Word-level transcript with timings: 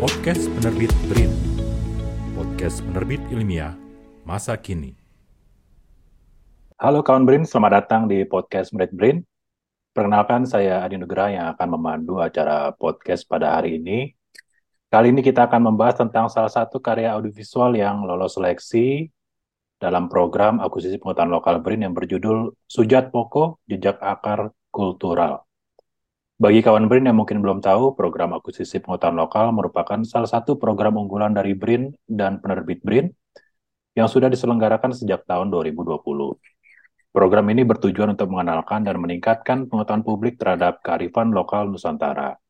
Podcast 0.00 0.48
Penerbit 0.56 0.88
Brin 1.12 1.28
Podcast 2.32 2.80
penerbit 2.88 3.20
ilmiah 3.28 3.76
masa 4.24 4.56
kini 4.56 4.96
Halo 6.80 7.04
kawan 7.04 7.28
Brin, 7.28 7.44
selamat 7.44 7.84
datang 7.84 8.08
di 8.08 8.24
podcast 8.24 8.72
Penerbit 8.72 8.96
Brin. 8.96 9.16
Perkenalkan 9.92 10.48
saya 10.48 10.80
Adi 10.80 10.96
Nugra 10.96 11.28
yang 11.28 11.52
akan 11.52 11.76
memandu 11.76 12.16
acara 12.16 12.72
podcast 12.72 13.28
pada 13.28 13.60
hari 13.60 13.76
ini. 13.76 14.16
Kali 14.88 15.12
ini 15.12 15.20
kita 15.20 15.44
akan 15.44 15.68
membahas 15.68 16.00
tentang 16.00 16.32
salah 16.32 16.48
satu 16.48 16.80
karya 16.80 17.12
audiovisual 17.12 17.76
yang 17.76 18.00
lolos 18.00 18.40
seleksi 18.40 19.04
dalam 19.76 20.08
program 20.08 20.64
akuisisi 20.64 20.96
pengetahuan 20.96 21.28
lokal 21.28 21.60
BRIN 21.60 21.84
yang 21.84 21.92
berjudul 21.92 22.56
Sujat 22.64 23.12
Poko, 23.12 23.60
Jejak 23.68 24.00
Akar 24.00 24.48
Kultural. 24.72 25.49
Bagi 26.40 26.64
kawan 26.64 26.88
BRIN 26.88 27.04
yang 27.04 27.20
mungkin 27.20 27.44
belum 27.44 27.60
tahu, 27.60 27.92
program 27.92 28.32
akuisisi 28.32 28.80
pengetahuan 28.80 29.20
lokal 29.20 29.52
merupakan 29.52 30.00
salah 30.08 30.24
satu 30.24 30.56
program 30.56 30.96
unggulan 30.96 31.36
dari 31.36 31.52
BRIN 31.52 31.92
dan 32.08 32.40
penerbit 32.40 32.80
BRIN 32.80 33.12
yang 33.92 34.08
sudah 34.08 34.32
diselenggarakan 34.32 34.96
sejak 34.96 35.28
tahun 35.28 35.52
2020. 35.52 36.00
Program 37.12 37.44
ini 37.52 37.60
bertujuan 37.68 38.16
untuk 38.16 38.32
mengenalkan 38.32 38.88
dan 38.88 38.96
meningkatkan 38.96 39.68
pengetahuan 39.68 40.00
publik 40.00 40.40
terhadap 40.40 40.80
kearifan 40.80 41.28
lokal 41.36 41.68
Nusantara. 41.68 42.40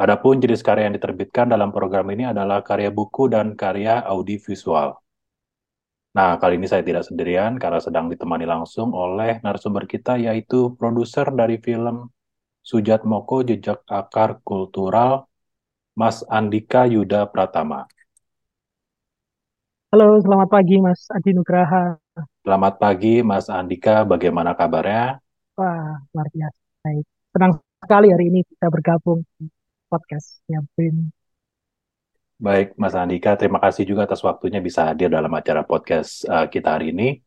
Adapun 0.00 0.40
jenis 0.40 0.64
karya 0.64 0.88
yang 0.88 0.96
diterbitkan 0.96 1.52
dalam 1.52 1.76
program 1.76 2.08
ini 2.08 2.24
adalah 2.24 2.64
karya 2.64 2.88
buku 2.88 3.28
dan 3.28 3.52
karya 3.52 4.00
audiovisual. 4.00 4.96
Nah, 6.16 6.40
kali 6.40 6.56
ini 6.56 6.64
saya 6.64 6.80
tidak 6.80 7.04
sendirian 7.04 7.60
karena 7.60 7.84
sedang 7.84 8.08
ditemani 8.08 8.48
langsung 8.48 8.96
oleh 8.96 9.44
narasumber 9.44 9.84
kita 9.84 10.16
yaitu 10.16 10.72
produser 10.80 11.28
dari 11.36 11.60
film 11.60 12.08
Sujat 12.60 13.02
Moko 13.08 13.40
Jejak 13.40 13.82
Akar 13.88 14.44
Kultural, 14.44 15.24
Mas 15.96 16.20
Andika 16.28 16.84
Yuda 16.84 17.24
Pratama. 17.26 17.88
Halo, 19.90 20.22
selamat 20.22 20.48
pagi 20.52 20.78
Mas 20.78 21.08
Adi 21.10 21.34
Nugraha. 21.34 21.98
Selamat 22.46 22.78
pagi 22.78 23.26
Mas 23.26 23.50
Andika, 23.50 24.06
bagaimana 24.06 24.54
kabarnya? 24.54 25.18
Wah, 25.58 25.98
luar 26.14 26.28
biasa. 26.30 26.60
Baik. 26.86 27.04
Senang 27.34 27.52
sekali 27.82 28.06
hari 28.14 28.24
ini 28.30 28.40
bisa 28.46 28.66
bergabung 28.70 29.26
di 29.34 29.50
podcastnya 29.90 30.62
Brin. 30.78 31.10
Baik, 32.40 32.72
Mas 32.80 32.96
Andika, 32.96 33.36
terima 33.36 33.60
kasih 33.60 33.84
juga 33.84 34.08
atas 34.08 34.24
waktunya 34.24 34.64
bisa 34.64 34.88
hadir 34.88 35.12
dalam 35.12 35.28
acara 35.34 35.60
podcast 35.60 36.24
uh, 36.24 36.48
kita 36.48 36.78
hari 36.78 36.96
ini. 36.96 37.20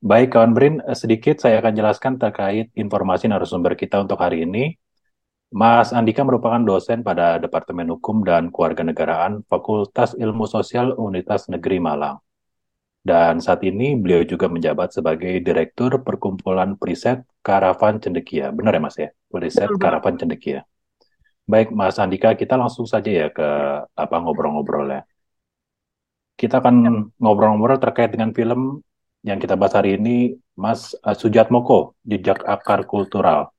Baik, 0.00 0.32
kawan 0.32 0.56
Brin, 0.56 0.80
eh, 0.80 0.96
sedikit 0.96 1.44
saya 1.44 1.60
akan 1.60 1.76
jelaskan 1.76 2.16
terkait 2.16 2.72
informasi 2.72 3.28
narasumber 3.28 3.76
kita 3.76 4.00
untuk 4.00 4.16
hari 4.16 4.48
ini. 4.48 4.72
Mas 5.52 5.92
Andika 5.92 6.24
merupakan 6.24 6.56
dosen 6.56 7.04
pada 7.04 7.36
Departemen 7.36 7.92
Hukum 7.92 8.24
dan 8.24 8.48
Kewarganegaraan 8.48 9.44
Fakultas 9.44 10.16
Ilmu 10.16 10.48
Sosial 10.48 10.96
Universitas 10.96 11.52
Negeri 11.52 11.84
Malang. 11.84 12.16
Dan 13.04 13.44
saat 13.44 13.60
ini 13.60 13.92
beliau 13.92 14.24
juga 14.24 14.48
menjabat 14.48 14.88
sebagai 14.96 15.36
Direktur 15.44 16.00
Perkumpulan 16.00 16.80
Periset 16.80 17.20
Karavan 17.44 18.00
Cendekia. 18.00 18.56
Benar 18.56 18.72
ya 18.76 18.80
Mas 18.80 18.96
ya? 18.96 19.12
Periset 19.28 19.68
Karavan 19.76 20.16
Cendekia. 20.16 20.64
Baik 21.44 21.76
Mas 21.76 22.00
Andika, 22.00 22.32
kita 22.40 22.56
langsung 22.56 22.88
saja 22.88 23.10
ya 23.12 23.28
ke 23.28 23.48
apa 23.84 24.16
ngobrol-ngobrol 24.16 24.96
ya. 24.96 25.04
Kita 26.40 26.64
akan 26.64 27.12
ngobrol-ngobrol 27.20 27.76
terkait 27.76 28.08
dengan 28.16 28.32
film 28.32 28.80
yang 29.20 29.36
kita 29.36 29.54
bahas 29.56 29.76
hari 29.76 30.00
ini 30.00 30.36
Mas 30.56 30.96
uh, 31.04 31.16
Sujatmoko, 31.16 31.96
Jejak 32.04 32.40
Akar 32.48 32.88
Kultural. 32.88 33.52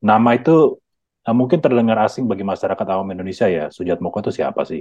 Nama 0.00 0.30
itu 0.36 0.80
uh, 1.28 1.34
mungkin 1.36 1.60
terdengar 1.60 2.00
asing 2.00 2.24
bagi 2.24 2.44
masyarakat 2.44 2.86
awam 2.88 3.12
Indonesia 3.12 3.46
ya. 3.48 3.68
Sujatmoko 3.68 4.24
itu 4.24 4.32
siapa 4.32 4.64
sih? 4.64 4.80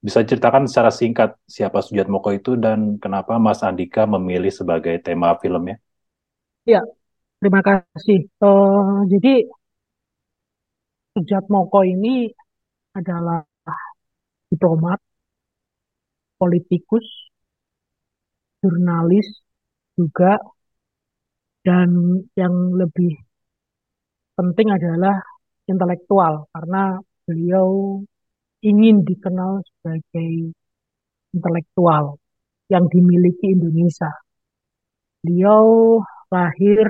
Bisa 0.00 0.24
ceritakan 0.24 0.64
secara 0.64 0.88
singkat 0.88 1.36
siapa 1.44 1.84
Sujatmoko 1.84 2.32
itu 2.32 2.56
dan 2.56 2.96
kenapa 2.96 3.36
Mas 3.36 3.60
Andika 3.60 4.08
memilih 4.08 4.48
sebagai 4.48 4.96
tema 5.04 5.36
filmnya? 5.36 5.76
Ya, 6.64 6.80
terima 7.36 7.60
kasih. 7.60 8.32
Uh, 8.40 9.04
jadi 9.12 9.44
Sujatmoko 11.12 11.84
ini 11.84 12.32
adalah 12.96 13.44
diplomat, 14.48 14.98
politikus, 16.40 17.04
jurnalis, 18.64 19.28
juga 19.98 20.38
dan 21.66 21.88
yang 22.34 22.54
lebih 22.80 23.12
penting 24.36 24.68
adalah 24.72 25.20
intelektual 25.68 26.48
karena 26.54 26.96
beliau 27.28 28.00
ingin 28.64 29.04
dikenal 29.04 29.60
sebagai 29.68 30.52
intelektual 31.36 32.16
yang 32.72 32.84
dimiliki 32.88 33.52
Indonesia. 33.52 34.10
Beliau 35.20 36.00
lahir 36.32 36.86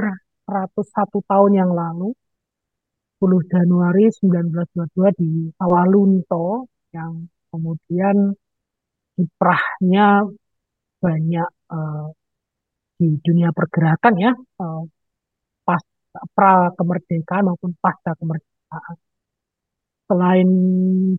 101 0.47 1.31
tahun 1.31 1.53
yang 1.57 1.71
lalu, 1.75 2.15
10 3.21 3.53
Januari 3.53 4.07
1922 4.09 5.21
di 5.21 5.31
Sawalunto 5.59 6.71
yang 6.95 7.27
kemudian 7.51 8.35
kiprahnya 9.15 10.25
banyak 11.03 11.49
uh, 11.69 12.07
di 13.01 13.17
dunia 13.25 13.49
pergerakan 13.57 14.15
ya 14.21 14.33
eh, 14.37 14.83
pas 15.65 15.83
pra 16.37 16.69
kemerdekaan 16.77 17.49
maupun 17.49 17.73
pasca 17.81 18.13
kemerdekaan. 18.21 18.97
Selain 20.11 20.49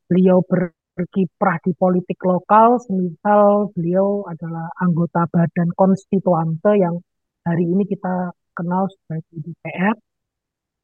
beliau 0.05 0.43
berkiprah 0.43 1.57
di 1.63 1.71
politik 1.73 2.19
lokal, 2.27 2.77
semisal 2.85 3.71
beliau 3.73 4.27
adalah 4.27 4.67
anggota 4.83 5.25
Badan 5.31 5.71
Konstituante 5.73 6.75
yang 6.75 6.99
hari 7.47 7.65
ini 7.65 7.87
kita 7.87 8.35
kenal 8.53 8.85
sebagai 8.91 9.37
DPR. 9.41 9.95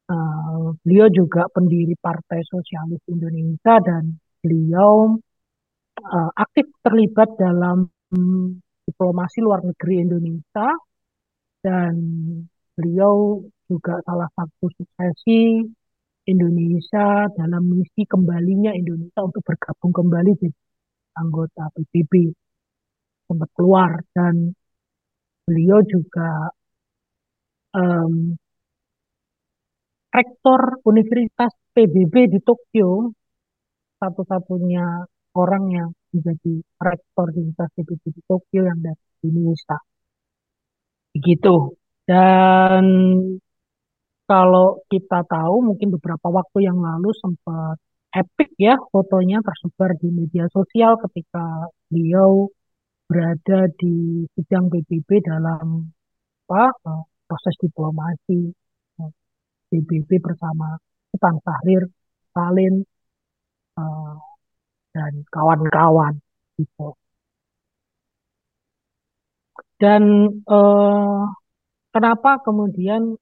Uh, 0.07 0.15
eh, 0.15 0.67
beliau 0.87 1.07
juga 1.11 1.51
pendiri 1.51 1.93
Partai 1.99 2.39
Sosialis 2.47 3.03
Indonesia 3.11 3.75
dan 3.83 4.15
beliau 4.39 5.19
uh, 5.99 6.31
aktif 6.31 6.71
terlibat 6.79 7.35
dalam 7.35 7.91
um, 8.15 8.55
diplomasi 8.87 9.43
luar 9.43 9.67
negeri 9.67 10.07
Indonesia 10.07 10.67
dan 11.67 11.95
beliau 12.79 13.43
juga 13.67 13.99
salah 14.07 14.31
satu 14.31 14.71
suksesi 14.71 15.67
Indonesia 16.31 17.27
dalam 17.35 17.63
misi 17.67 18.07
kembalinya 18.07 18.71
Indonesia 18.71 19.27
untuk 19.27 19.43
bergabung 19.43 19.91
kembali 19.91 20.31
di 20.39 20.47
anggota 21.19 21.67
PBB 21.75 22.31
sempat 23.27 23.49
keluar 23.51 23.99
dan 24.15 24.55
beliau 25.43 25.83
juga 25.83 26.55
um, 27.75 28.39
rektor 30.15 30.79
Universitas 30.87 31.51
PBB 31.75 32.31
di 32.31 32.39
Tokyo 32.39 33.11
satu-satunya 33.99 35.03
orang 35.35 35.63
yang 35.75 35.89
menjadi 36.15 36.63
rektor 36.79 37.27
di 37.35 37.39
Universitas 37.43 37.71
PBB 37.75 38.03
di 38.15 38.21
Tokyo 38.23 38.61
yang 38.63 38.79
dari 38.79 39.03
Indonesia. 39.27 39.77
Begitu. 41.17 41.73
Dan 42.05 42.85
kalau 44.29 44.67
kita 44.91 45.25
tahu 45.25 45.55
mungkin 45.65 45.89
beberapa 45.97 46.27
waktu 46.29 46.67
yang 46.69 46.77
lalu 46.77 47.09
sempat 47.17 47.81
epic 48.13 48.49
ya 48.59 48.75
fotonya 48.91 49.41
tersebar 49.43 49.97
di 49.99 50.09
media 50.13 50.45
sosial 50.51 50.95
ketika 51.09 51.71
beliau 51.89 52.47
berada 53.07 53.71
di 53.79 54.27
sidang 54.35 54.67
PBB 54.71 55.09
dalam 55.23 55.89
apa 56.47 56.63
eh, 56.71 57.03
proses 57.27 57.55
diplomasi 57.59 58.51
PBB 59.71 60.09
bersama 60.23 60.79
Sultan 61.11 61.35
Syahrir, 61.43 61.83
Stalin, 62.31 62.75
uh, 63.79 64.15
dan 64.95 65.13
kawan-kawan 65.27 66.13
gitu. 66.57 66.95
Dan 69.77 70.03
eh, 70.41 71.21
kenapa 71.93 72.31
kemudian 72.45 73.13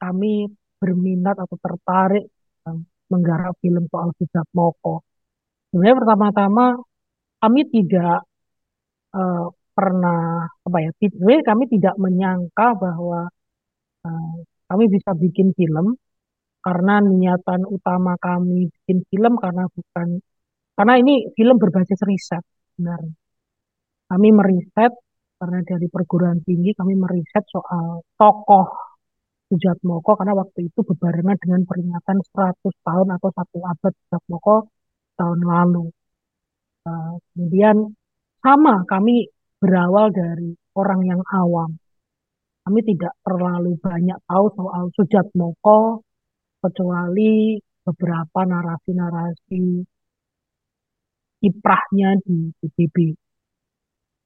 kami 0.00 0.48
berminat 0.80 1.36
atau 1.36 1.56
tertarik 1.60 2.24
menggarap 3.12 3.54
film 3.60 3.84
soal 3.92 4.10
Sujat 4.16 4.48
Moko? 4.56 5.04
Sebenarnya 5.70 5.96
pertama-tama 6.00 6.64
kami 7.42 7.60
tidak 7.68 8.24
eh, 9.16 9.46
pernah 9.76 10.48
apa 10.66 10.78
ya, 10.84 10.90
kami 11.44 11.64
tidak 11.74 11.94
menyangka 12.00 12.66
bahwa 12.76 13.28
eh, 14.06 14.36
kami 14.70 14.84
bisa 14.94 15.10
bikin 15.18 15.52
film 15.58 15.86
karena 16.60 17.00
niatan 17.00 17.64
utama 17.64 18.12
kami 18.20 18.68
bikin 18.68 18.98
film 19.08 19.32
karena 19.40 19.64
bukan 19.72 20.08
karena 20.76 20.94
ini 21.00 21.14
film 21.36 21.56
berbasis 21.60 22.00
riset 22.08 22.44
sebenarnya. 22.76 23.14
Kami 24.10 24.28
meriset 24.34 24.92
karena 25.40 25.60
dari 25.64 25.86
perguruan 25.88 26.44
tinggi 26.44 26.76
kami 26.76 26.94
meriset 27.00 27.44
soal 27.48 28.04
tokoh 28.20 28.68
Sujatmoko 29.50 30.14
karena 30.14 30.36
waktu 30.38 30.70
itu 30.70 30.80
berbarengan 30.86 31.34
dengan 31.42 31.62
peringatan 31.66 32.22
100 32.22 32.86
tahun 32.86 33.08
atau 33.18 33.30
satu 33.34 33.58
abad 33.66 33.92
Sujatmoko 34.06 34.70
tahun 35.18 35.40
lalu. 35.42 35.90
Uh, 36.86 37.18
kemudian 37.34 37.76
sama 38.40 38.86
kami 38.86 39.28
berawal 39.60 40.08
dari 40.14 40.56
orang 40.78 41.00
yang 41.04 41.22
awam. 41.28 41.76
Kami 42.64 42.80
tidak 42.86 43.12
terlalu 43.24 43.76
banyak 43.80 44.18
tahu 44.24 44.46
soal 44.56 44.84
Sujat 44.96 45.26
Moko 45.36 46.04
kecuali 46.60 47.56
beberapa 47.84 48.40
narasi-narasi 48.44 49.62
kiprahnya 51.40 52.20
di 52.20 52.52
PBB. 52.60 52.96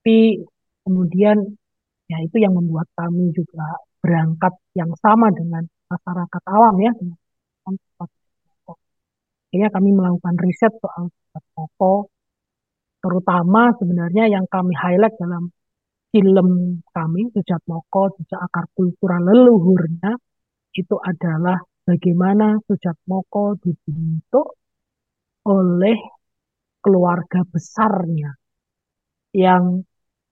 Tapi 0.03 0.19
kemudian 0.85 1.37
ya 2.11 2.19
itu 2.21 2.37
yang 2.45 2.53
membuat 2.59 2.89
kami 2.95 3.33
juga 3.33 3.65
berangkat 4.05 4.53
yang 4.77 4.93
sama 5.01 5.33
dengan 5.33 5.65
masyarakat 5.89 6.43
awam 6.53 6.77
ya. 6.85 6.93
Akhirnya 9.49 9.71
kami 9.71 9.91
melakukan 9.95 10.35
riset 10.45 10.73
soal 10.83 11.09
Moko, 11.55 12.11
terutama 13.03 13.71
sebenarnya 13.79 14.27
yang 14.31 14.45
kami 14.51 14.75
highlight 14.75 15.15
dalam 15.19 15.51
film 16.11 16.79
kami, 16.91 17.31
Sujat 17.35 17.63
Moko, 17.71 18.15
Jejak 18.19 18.39
Akar 18.51 18.67
Kultural 18.75 19.23
Leluhurnya, 19.27 20.15
itu 20.75 20.95
adalah 20.99 21.59
bagaimana 21.87 22.59
Sujat 22.67 22.99
Moko 23.07 23.55
dibentuk 23.59 24.59
oleh 25.47 25.99
keluarga 26.83 27.43
besarnya 27.47 28.35
yang 29.35 29.83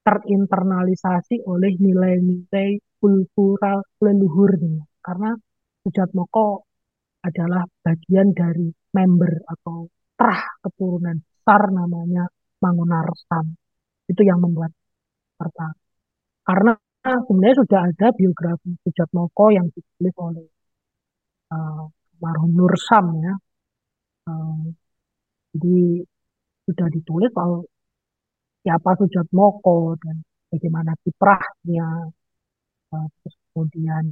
terinternalisasi 0.03 1.47
oleh 1.47 1.73
nilai-nilai 1.79 2.79
kultural 2.99 3.83
leluhurnya. 4.03 4.83
Karena 5.03 5.35
Sujat 5.83 6.11
Moko 6.15 6.67
adalah 7.23 7.63
bagian 7.83 8.35
dari 8.35 8.71
member 8.95 9.47
atau 9.47 9.87
terah 10.19 10.43
keturunan 10.63 11.19
besar 11.23 11.63
namanya 11.71 12.27
Mangunarsam. 12.63 13.55
Itu 14.07 14.23
yang 14.23 14.43
membuat 14.43 14.71
pertama. 15.39 15.79
Karena 16.43 16.73
sebenarnya 17.03 17.57
sudah 17.63 17.81
ada 17.91 18.07
biografi 18.15 18.71
Sujat 18.83 19.11
Moko 19.15 19.51
yang 19.51 19.67
ditulis 19.71 20.15
oleh 20.19 20.47
uh, 21.51 22.47
Nur 22.51 22.75
Sam 22.79 23.07
ya. 23.19 23.35
Uh, 24.31 24.71
jadi 25.53 26.07
sudah 26.67 26.89
ditulis 26.95 27.31
soal 27.35 27.67
siapa 28.63 28.91
Sujat 28.99 29.29
Moko 29.35 29.99
dan 29.99 30.23
bagaimana 30.51 30.95
kiprahnya, 31.03 32.09
uh, 32.95 33.07
terus 33.21 33.37
kemudian 33.51 34.05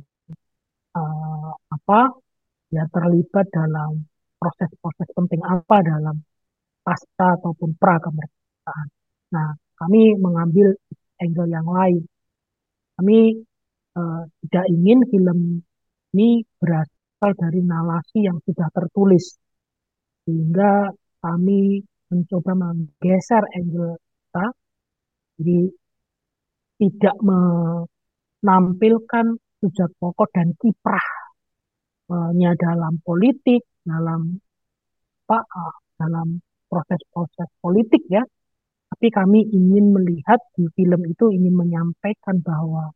uh, 0.98 1.52
apa 1.54 2.00
ya 2.74 2.84
terlibat 2.90 3.46
dalam 3.54 4.06
proses-proses 4.40 5.08
penting 5.14 5.42
apa 5.46 5.76
dalam 5.86 6.16
pasca 6.82 7.38
ataupun 7.38 7.76
pra 7.76 8.00
kemerdekaan. 8.02 8.86
Nah, 9.36 9.54
kami 9.78 10.16
mengambil 10.18 10.74
angle 11.20 11.48
yang 11.50 11.68
lain. 11.68 12.02
Kami 12.98 13.18
uh, 13.96 14.22
tidak 14.46 14.66
ingin 14.72 14.98
film 15.12 15.38
ini 16.16 16.42
berasal 16.58 17.30
dari 17.38 17.60
narasi 17.62 18.26
yang 18.26 18.42
sudah 18.42 18.66
tertulis, 18.74 19.38
sehingga 20.26 20.90
kami 21.22 21.84
mencoba 22.10 22.52
menggeser 22.58 23.44
angle 23.54 24.00
jadi 25.40 25.72
tidak 26.76 27.16
menampilkan 27.24 29.40
sujat 29.60 29.90
pokok 29.96 30.28
dan 30.36 30.52
kiprahnya 30.60 32.52
dalam 32.60 33.00
politik, 33.00 33.64
dalam 33.80 34.36
apa, 35.24 35.40
uh, 35.40 35.72
dalam 35.96 36.44
proses-proses 36.68 37.48
politik 37.64 38.04
ya, 38.12 38.20
tapi 38.90 39.06
kami 39.08 39.48
ingin 39.48 39.96
melihat 39.96 40.44
di 40.52 40.68
film 40.76 41.08
itu 41.08 41.32
ingin 41.32 41.56
menyampaikan 41.56 42.44
bahwa 42.44 42.92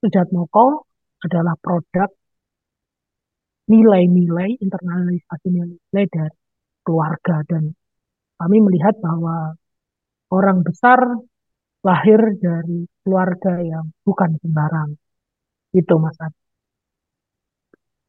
Sujatmoko 0.00 0.88
adalah 1.20 1.54
produk 1.60 2.08
nilai-nilai 3.68 4.56
internalisasi 4.58 5.48
nilai 5.50 6.04
dari 6.08 6.36
keluarga. 6.86 7.44
Dan 7.44 7.74
kami 8.40 8.56
melihat 8.64 8.96
bahwa 8.98 9.54
orang 10.32 10.64
besar 10.64 10.98
lahir 11.80 12.20
dari 12.36 12.84
keluarga 13.00 13.60
yang 13.60 13.88
bukan 14.04 14.36
sembarang. 14.40 14.90
Itu 15.72 15.96
Mas 15.96 16.18
Adi. 16.20 16.40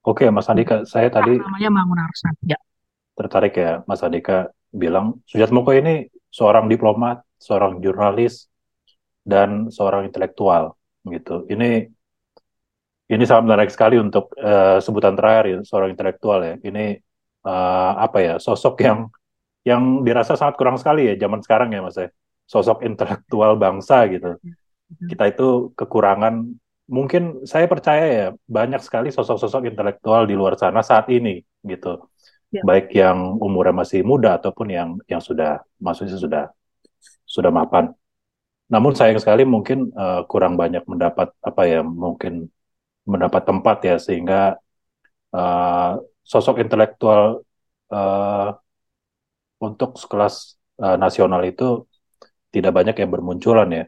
Oke 0.02 0.26
Mas 0.34 0.50
Andika, 0.50 0.82
saya 0.90 1.14
tadi 1.14 1.38
namanya 1.38 1.70
Mangunarsan. 1.70 2.34
Ya. 2.42 2.58
Tertarik 3.14 3.54
ya 3.54 3.86
Mas 3.86 4.02
Andika 4.02 4.50
bilang 4.74 5.22
Sujatmoko 5.30 5.72
ini 5.78 6.10
seorang 6.34 6.66
diplomat, 6.66 7.22
seorang 7.38 7.78
jurnalis, 7.86 8.50
dan 9.22 9.70
seorang 9.70 10.10
intelektual 10.10 10.74
gitu. 11.06 11.46
Ini 11.46 11.86
ini 13.12 13.24
sangat 13.28 13.44
menarik 13.46 13.70
sekali 13.70 14.00
untuk 14.00 14.34
uh, 14.40 14.80
sebutan 14.82 15.14
terakhir 15.14 15.46
ya, 15.52 15.60
seorang 15.62 15.94
intelektual 15.94 16.40
ya. 16.42 16.56
Ini 16.58 16.98
uh, 17.46 17.94
apa 18.02 18.18
ya 18.24 18.34
sosok 18.42 18.82
yang 18.82 19.00
yang 19.62 20.02
dirasa 20.02 20.34
sangat 20.34 20.58
kurang 20.58 20.82
sekali 20.82 21.06
ya 21.06 21.14
zaman 21.22 21.46
sekarang 21.46 21.70
ya 21.70 21.86
mas 21.86 21.98
ya. 22.00 22.10
Sosok 22.51 22.77
intelektual 22.88 23.51
bangsa 23.63 23.98
gitu. 24.12 24.36
Kita 25.09 25.24
itu 25.31 25.71
kekurangan. 25.80 26.33
Mungkin 26.92 27.48
saya 27.48 27.65
percaya 27.71 28.06
ya 28.19 28.27
banyak 28.57 28.81
sekali 28.83 29.07
sosok-sosok 29.15 29.71
intelektual 29.71 30.27
di 30.27 30.36
luar 30.36 30.59
sana 30.59 30.83
saat 30.83 31.07
ini 31.07 31.39
gitu 31.63 32.03
ya. 32.51 32.62
baik 32.68 32.92
yang 32.92 33.39
umurnya 33.39 33.71
masih 33.81 34.03
muda 34.03 34.36
ataupun 34.36 34.68
yang 34.68 34.89
yang 35.07 35.24
sudah 35.24 35.63
maksudnya 35.80 36.19
sudah 36.19 36.44
sudah 37.24 37.50
mapan. 37.50 37.95
Namun 38.68 38.92
sayang 38.95 39.19
sekali 39.24 39.48
mungkin 39.48 39.92
uh, 39.95 40.27
kurang 40.27 40.59
banyak 40.59 40.83
mendapat 40.88 41.31
apa 41.39 41.62
ya 41.68 41.80
mungkin 41.83 42.51
mendapat 43.07 43.44
tempat 43.48 43.77
ya 43.88 43.95
sehingga 43.95 44.59
uh, 45.36 46.00
sosok 46.24 46.59
intelektual 46.63 47.44
uh, 47.92 48.48
untuk 49.59 50.00
sekelas 50.00 50.56
uh, 50.80 50.95
nasional 50.95 51.42
itu 51.44 51.83
tidak 52.53 52.71
banyak 52.77 52.95
yang 53.01 53.09
bermunculan 53.09 53.69
ya. 53.71 53.83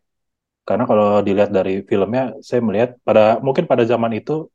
Karena 0.64 0.88
kalau 0.88 1.20
dilihat 1.20 1.52
dari 1.52 1.84
filmnya, 1.84 2.40
saya 2.40 2.64
melihat 2.64 2.96
pada 3.04 3.38
mungkin 3.44 3.68
pada 3.68 3.84
zaman 3.84 4.16
itu 4.16 4.48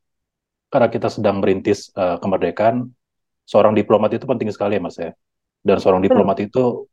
karena 0.72 0.88
kita 0.88 1.08
sedang 1.12 1.40
merintis 1.40 1.92
uh, 1.96 2.16
kemerdekaan, 2.16 2.88
seorang 3.44 3.72
diplomat 3.76 4.16
itu 4.16 4.24
penting 4.24 4.48
sekali 4.52 4.76
ya 4.76 4.82
mas 4.84 4.96
ya. 4.96 5.12
Dan 5.60 5.76
seorang 5.80 6.00
diplomat 6.00 6.40
itu 6.40 6.88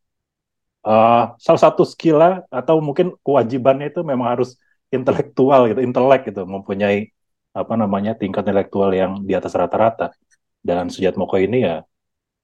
uh, 0.83 1.31
salah 1.39 1.61
satu 1.63 1.83
skill 1.87 2.19
atau 2.51 2.75
mungkin 2.83 3.15
kewajibannya 3.23 3.91
itu 3.91 4.03
memang 4.03 4.35
harus 4.35 4.59
intelektual 4.91 5.71
gitu, 5.71 5.79
intelek 5.83 6.31
gitu, 6.31 6.43
mempunyai 6.43 7.11
apa 7.55 7.73
namanya 7.79 8.19
tingkat 8.19 8.43
intelektual 8.47 8.91
yang 8.91 9.23
di 9.23 9.31
atas 9.31 9.55
rata-rata. 9.55 10.11
Dan 10.59 10.91
Sujat 10.91 11.15
Moko 11.15 11.39
ini 11.39 11.63
ya 11.63 11.83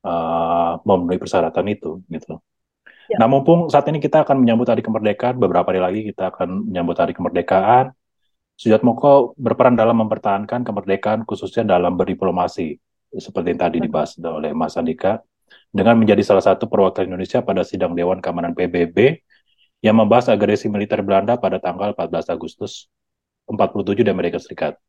uh, 0.07 0.71
memenuhi 0.87 1.19
persyaratan 1.19 1.65
itu 1.67 1.99
gitu. 2.07 2.39
Ya. 3.11 3.19
Nah, 3.19 3.27
mumpung 3.27 3.67
saat 3.67 3.83
ini 3.91 3.99
kita 3.99 4.23
akan 4.23 4.39
menyambut 4.39 4.71
hari 4.71 4.79
kemerdekaan, 4.79 5.35
beberapa 5.35 5.67
hari 5.67 5.83
lagi 5.83 5.99
kita 6.15 6.31
akan 6.31 6.71
menyambut 6.71 6.95
hari 6.95 7.11
kemerdekaan. 7.11 7.91
Sujat 8.55 8.87
Moko 8.87 9.35
berperan 9.35 9.75
dalam 9.75 9.99
mempertahankan 9.99 10.63
kemerdekaan 10.63 11.27
khususnya 11.27 11.75
dalam 11.75 11.99
berdiplomasi 11.99 12.79
seperti 13.11 13.47
yang 13.51 13.61
tadi 13.67 13.77
dibahas 13.83 14.15
oleh 14.15 14.55
Mas 14.55 14.79
Andika, 14.79 15.19
dengan 15.67 15.99
menjadi 15.99 16.23
salah 16.23 16.39
satu 16.39 16.71
perwakilan 16.71 17.11
Indonesia 17.11 17.43
pada 17.43 17.67
sidang 17.67 17.91
Dewan 17.91 18.23
Keamanan 18.23 18.55
PBB 18.55 19.19
yang 19.83 19.99
membahas 19.99 20.31
agresi 20.31 20.71
militer 20.71 21.03
Belanda 21.03 21.35
pada 21.35 21.59
tanggal 21.59 21.91
14 21.91 22.31
Agustus 22.31 22.87
47 23.49 24.07
di 24.07 24.11
Amerika 24.13 24.39
Serikat. 24.39 24.79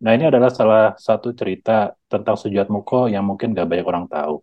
Nah 0.00 0.16
ini 0.16 0.26
adalah 0.26 0.50
salah 0.50 0.96
satu 0.96 1.30
cerita 1.36 1.92
tentang 2.10 2.34
Sujat 2.34 2.66
Muko 2.72 3.06
yang 3.06 3.22
mungkin 3.22 3.54
gak 3.54 3.68
banyak 3.68 3.86
orang 3.86 4.08
tahu. 4.10 4.42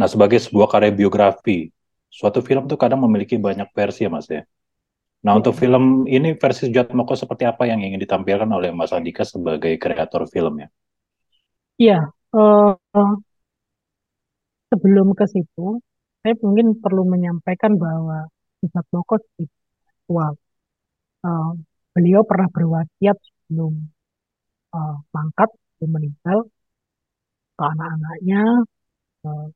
Nah 0.00 0.08
sebagai 0.08 0.40
sebuah 0.40 0.72
karya 0.72 0.96
biografi, 0.96 1.68
suatu 2.08 2.40
film 2.40 2.64
itu 2.64 2.80
kadang 2.80 3.04
memiliki 3.04 3.36
banyak 3.36 3.68
versi 3.76 4.08
ya 4.08 4.10
Mas 4.10 4.24
ya. 4.32 4.48
Nah 5.20 5.36
untuk 5.36 5.52
film 5.52 6.08
ini 6.08 6.32
versi 6.40 6.72
Sujat 6.72 6.88
Moko 6.96 7.12
seperti 7.12 7.44
apa 7.44 7.68
yang 7.68 7.84
ingin 7.84 8.00
ditampilkan 8.00 8.48
oleh 8.48 8.72
Mas 8.72 8.96
Andika 8.96 9.28
sebagai 9.28 9.76
kreator 9.76 10.24
filmnya? 10.24 10.72
Iya, 11.76 12.08
uh, 12.32 12.72
sebelum 14.72 15.12
ke 15.12 15.28
situ, 15.28 15.84
saya 16.24 16.32
mungkin 16.40 16.80
perlu 16.80 17.04
menyampaikan 17.04 17.76
bahwa 17.76 18.32
Ustadz 18.64 18.88
Moko 18.96 19.20
spiritual. 19.20 20.40
Uh, 21.20 21.60
beliau 21.92 22.24
pernah 22.24 22.48
berwasiat 22.48 23.20
sebelum 23.20 23.76
uh, 24.72 24.96
mangkat, 25.12 25.52
sebelum 25.76 25.90
meninggal, 26.00 26.48
ke 27.60 27.62
anak-anaknya, 27.68 28.40
uh, 29.28 29.46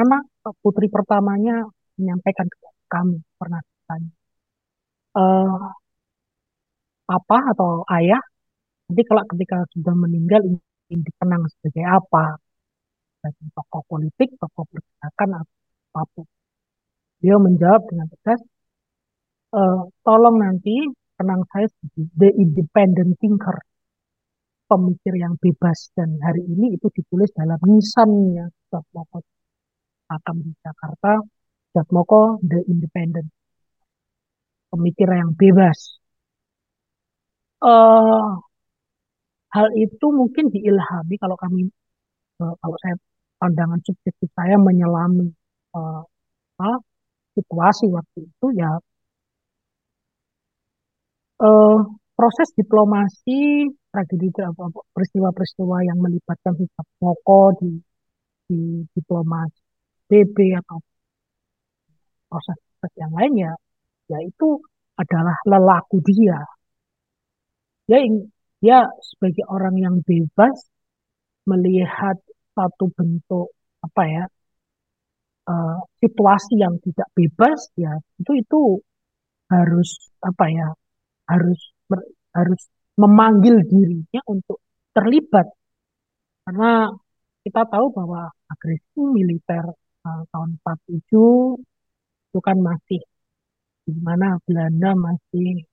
anak 0.00 0.22
putri 0.62 0.86
pertamanya 0.92 1.64
menyampaikan 1.98 2.46
ke 2.52 2.58
kami 2.88 3.18
pernah 3.40 3.60
tanya, 3.88 4.10
uh, 5.18 5.68
apa 7.08 7.38
atau 7.56 7.84
ayah, 7.96 8.20
nanti 8.88 9.02
kalau 9.08 9.24
ketika 9.32 9.56
sudah 9.72 9.94
meninggal 9.96 10.40
ingin 10.44 11.00
dikenang 11.08 11.42
sebagai 11.56 11.84
apa? 11.88 12.36
Sebagai 13.20 13.48
tokoh 13.56 13.82
politik, 13.88 14.28
tokoh 14.40 14.64
pergerakan, 14.68 15.28
atau 15.40 15.56
apa 15.92 16.02
pun. 16.12 16.26
Dia 17.24 17.36
menjawab 17.40 17.82
dengan 17.90 18.06
tegas, 18.12 18.40
e, 19.50 19.60
tolong 20.06 20.36
nanti 20.38 20.86
tenang 21.18 21.42
saya 21.50 21.66
the 22.20 22.30
independent 22.38 23.18
thinker, 23.18 23.58
pemikir 24.68 25.14
yang 25.16 25.34
bebas. 25.40 25.90
Dan 25.96 26.20
hari 26.20 26.44
ini 26.44 26.76
itu 26.76 26.86
ditulis 26.92 27.32
dalam 27.32 27.58
nisannya 27.64 28.46
Jatmoko 28.70 29.18
akan 30.08 30.36
di 30.44 30.52
Jakarta 30.64 31.20
Jatmoko 31.74 32.40
the 32.44 32.60
independent. 32.68 33.28
Pemikir 34.68 35.08
yang 35.08 35.32
bebas. 35.32 35.96
Uh, 37.58 38.38
hal 39.50 39.68
itu 39.74 40.06
mungkin 40.12 40.52
diilhami 40.52 41.16
kalau 41.18 41.34
kami 41.34 41.66
uh, 42.38 42.54
kalau 42.60 42.76
saya 42.78 42.94
pandangan 43.40 43.80
subjektif 43.82 44.28
saya 44.38 44.54
menyelami 44.60 45.32
uh, 45.74 46.04
uh, 46.62 46.78
situasi 47.34 47.90
waktu 47.90 48.28
itu 48.28 48.46
ya 48.54 48.78
uh, 51.42 51.78
proses 52.18 52.48
diplomasi 52.58 53.70
tragedi 53.98 54.30
peristiwa-peristiwa 54.94 55.82
yang 55.82 55.98
melibatkan 55.98 56.54
sikap 56.54 56.86
moko 57.02 57.50
di, 57.58 57.82
di 58.46 58.86
diplomasi 58.94 59.58
BB 60.06 60.54
atau 60.62 60.78
proses 62.30 62.58
yang 62.94 63.10
lain 63.10 63.34
ya 63.34 63.52
yaitu 64.14 64.62
adalah 64.94 65.34
lelaku 65.42 65.98
dia. 66.06 66.38
Dia 67.90 67.98
dia 68.62 68.78
sebagai 69.02 69.42
orang 69.50 69.74
yang 69.82 69.96
bebas 70.06 70.70
melihat 71.50 72.14
satu 72.54 72.86
bentuk 72.94 73.50
apa 73.82 74.02
ya 74.06 74.24
uh, 75.50 75.78
situasi 75.98 76.58
yang 76.58 76.78
tidak 76.82 77.08
bebas 77.14 77.70
ya 77.78 77.94
itu 78.18 78.32
itu 78.42 78.60
harus 79.50 79.90
apa 80.22 80.44
ya 80.50 80.68
harus 81.30 81.60
harus 82.34 82.62
memanggil 83.00 83.56
dirinya 83.70 84.20
untuk 84.32 84.58
terlibat. 84.94 85.46
Karena 86.44 86.90
kita 87.44 87.62
tahu 87.72 87.86
bahwa 87.94 88.28
agresi 88.52 89.00
militer 89.16 89.64
uh, 90.04 90.22
tahun 90.32 90.58
47 90.60 91.62
itu 92.28 92.38
kan 92.44 92.58
masih 92.60 93.00
di 93.88 93.94
mana 94.04 94.36
Belanda 94.44 94.90
masih 94.92 95.64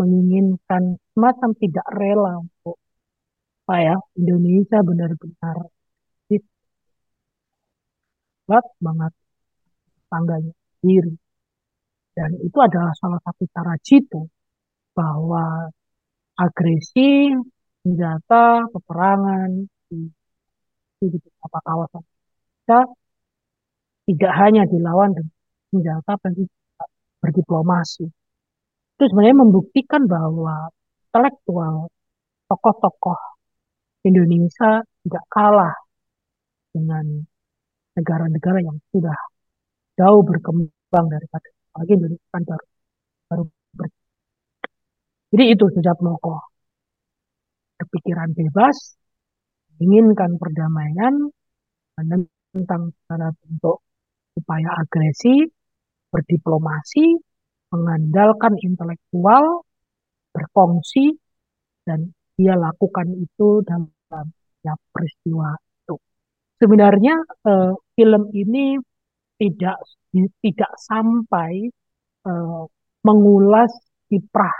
menginginkan 0.00 0.96
semacam 1.12 1.50
tidak 1.60 1.86
rela 1.92 2.32
untuk 2.44 2.76
apa 3.66 3.76
ya 3.82 3.96
Indonesia 4.20 4.78
benar-benar 4.80 5.56
buat 8.46 8.64
banget 8.78 9.12
tangganya 10.10 10.54
sendiri. 10.78 11.12
Dan 12.16 12.30
itu 12.40 12.58
adalah 12.62 12.92
salah 12.96 13.20
satu 13.20 13.44
cara 13.52 13.74
jitu 13.84 14.22
bahwa 14.96 15.68
agresi 16.36 17.32
senjata 17.80 18.68
peperangan 18.70 19.66
di, 19.88 20.00
di 21.00 21.06
beberapa 21.16 21.58
kawasan 21.64 22.02
kita 22.62 22.80
tidak 24.06 24.32
hanya 24.38 24.62
dilawan 24.68 25.16
dengan 25.16 25.36
senjata 25.72 26.12
tapi 26.20 26.44
berdiplomasi 27.24 28.06
itu 28.96 29.02
sebenarnya 29.12 29.36
membuktikan 29.44 30.08
bahwa 30.08 30.72
intelektual 31.08 31.92
tokoh-tokoh 32.48 33.20
Indonesia 34.06 34.80
tidak 35.04 35.24
kalah 35.28 35.74
dengan 36.70 37.24
negara-negara 37.96 38.60
yang 38.62 38.78
sudah 38.92 39.16
jauh 39.96 40.22
berkembang 40.22 41.06
daripada 41.08 41.48
lagi 41.76 41.92
Indonesia 41.96 42.28
kan 42.32 42.42
baru. 42.44 42.75
Jadi 45.36 45.52
itu 45.52 45.68
sejak 45.76 46.00
moko 46.00 46.40
kepikiran 47.76 48.32
bebas 48.32 48.96
inginkan 49.76 50.40
perdamaian 50.40 51.28
tentang 52.56 52.88
segala 53.04 53.36
bentuk 53.44 53.84
upaya 54.32 54.80
agresi 54.80 55.44
berdiplomasi 56.08 57.20
mengandalkan 57.68 58.56
intelektual, 58.64 59.66
berfungsi, 60.32 61.12
dan 61.84 62.16
dia 62.36 62.54
lakukan 62.56 63.12
itu 63.16 63.60
dalam 63.66 64.26
ya, 64.64 64.72
peristiwa 64.92 65.52
itu. 65.84 65.96
Sebenarnya 66.56 67.14
eh, 67.44 67.72
film 67.96 68.22
ini 68.32 68.80
tidak 69.36 69.76
tidak 70.40 70.72
sampai 70.80 71.68
eh, 72.24 72.64
mengulas 73.04 73.72
kiprah 74.08 74.56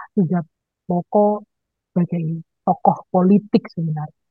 Moko 0.90 1.44
sebagai 1.90 2.42
tokoh 2.66 2.98
politik 3.12 3.64
sebenarnya. 3.74 4.24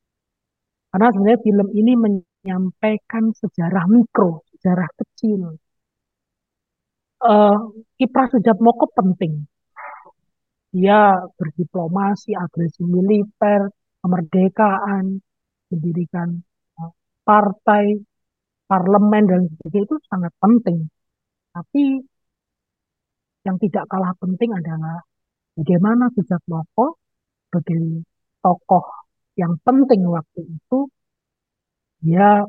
Karena 0.90 1.08
sebenarnya 1.12 1.40
film 1.44 1.68
ini 1.76 1.92
menyampaikan 2.04 3.24
sejarah 3.36 3.84
mikro, 3.90 4.44
sejarah 4.56 4.88
kecil 4.96 5.60
uh, 7.22 7.56
kiprah 7.96 8.28
Moko 8.60 8.86
penting. 8.92 9.46
Dia 10.76 11.16
berdiplomasi, 11.38 12.36
agresi 12.36 12.84
militer, 12.84 13.72
kemerdekaan, 14.04 15.04
mendirikan 15.72 16.28
uh, 16.76 16.92
partai, 17.24 17.96
parlemen 18.68 19.24
dan 19.30 19.40
sebagainya 19.48 19.86
itu 19.88 19.96
sangat 20.10 20.32
penting. 20.42 20.78
Tapi 21.54 21.82
yang 23.46 23.56
tidak 23.62 23.84
kalah 23.88 24.12
penting 24.20 24.50
adalah 24.52 25.00
bagaimana 25.56 26.12
Moko 26.46 27.00
sebagai 27.48 28.04
tokoh 28.44 28.84
yang 29.40 29.56
penting 29.64 30.04
waktu 30.06 30.40
itu 30.44 30.78
dia 32.04 32.44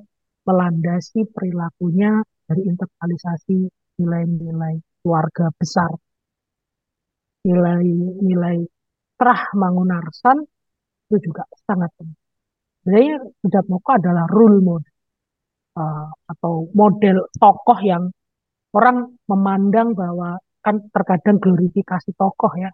melandasi 0.47 1.27
perilakunya 1.31 2.23
dari 2.47 2.63
internalisasi 2.63 3.67
nilai-nilai 3.99 4.79
keluarga 5.03 5.51
besar, 5.59 5.91
nilai-nilai 7.43 8.57
terah 9.19 9.41
mangunarsan 9.57 10.37
itu 11.07 11.31
juga 11.31 11.43
sangat 11.67 11.91
penting. 11.97 12.19
Sebenarnya 12.83 13.15
Sujat 13.43 13.65
Moko 13.67 13.89
adalah 13.99 14.25
role 14.31 14.59
model 14.63 14.95
uh, 15.75 16.07
atau 16.31 16.71
model 16.71 17.27
tokoh 17.35 17.79
yang 17.83 18.03
orang 18.71 19.17
memandang 19.27 19.91
bahwa 19.91 20.39
kan 20.63 20.79
terkadang 20.91 21.37
glorifikasi 21.43 22.11
tokoh 22.15 22.51
ya. 22.55 22.71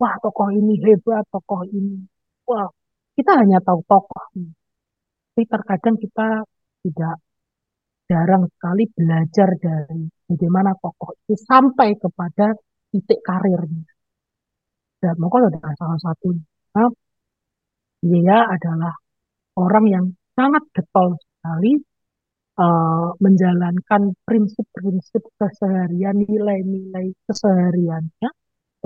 Wah 0.00 0.14
tokoh 0.22 0.48
ini 0.52 0.74
hebat, 0.84 1.24
tokoh 1.32 1.62
ini. 1.78 2.04
Wah 2.48 2.68
kita 3.16 3.32
hanya 3.40 3.58
tahu 3.64 3.80
tokoh. 3.88 4.24
Tapi 4.36 5.42
terkadang 5.48 5.96
kita 6.00 6.44
tidak 6.84 7.16
jarang 8.06 8.44
sekali 8.52 8.84
belajar 8.92 9.48
dari 9.58 10.06
bagaimana 10.28 10.72
tokoh 10.78 11.10
itu 11.26 11.34
sampai 11.36 11.96
kepada 11.98 12.54
titik 12.92 13.20
karirnya. 13.24 13.84
Dan 15.00 15.14
Mongol 15.20 15.52
adalah 15.52 15.74
salah 15.76 16.00
satunya. 16.00 16.44
Dia 18.06 18.38
adalah 18.54 18.94
orang 19.56 19.84
yang 19.88 20.06
sangat 20.36 20.64
getol 20.76 21.16
sekali 21.16 21.80
uh, 22.60 23.12
menjalankan 23.20 24.12
prinsip-prinsip 24.24 25.22
keseharian, 25.40 26.16
nilai-nilai 26.20 27.12
kesehariannya, 27.28 28.30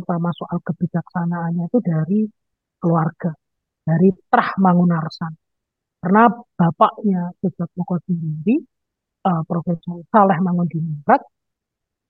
terutama 0.01 0.33
soal 0.33 0.65
kebijaksanaannya 0.65 1.69
itu 1.69 1.79
dari 1.85 2.21
keluarga, 2.81 3.37
dari 3.85 4.09
Trah 4.33 4.57
Mangunarsan. 4.57 5.33
Karena 6.01 6.33
bapaknya 6.33 7.29
Sejak 7.45 7.69
Moko 7.77 8.01
sendiri 8.09 8.57
uh, 9.29 9.45
Profesor 9.45 10.01
Saleh 10.09 10.41
Mangundinurat 10.41 11.21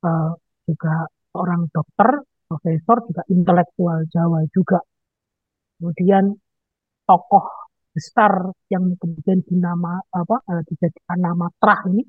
uh, 0.06 0.38
juga 0.62 1.10
seorang 1.34 1.66
dokter, 1.74 2.22
profesor 2.46 3.02
juga 3.10 3.22
intelektual 3.26 4.06
Jawa 4.06 4.46
juga. 4.54 4.78
Kemudian 5.82 6.30
tokoh 7.02 7.46
besar 7.90 8.54
yang 8.70 8.94
kemudian 8.94 9.42
dinama 9.42 9.98
apa 10.14 10.38
uh, 10.46 10.62
dijadikan 10.70 11.18
nama 11.18 11.50
terah 11.58 11.82
ini 11.90 12.06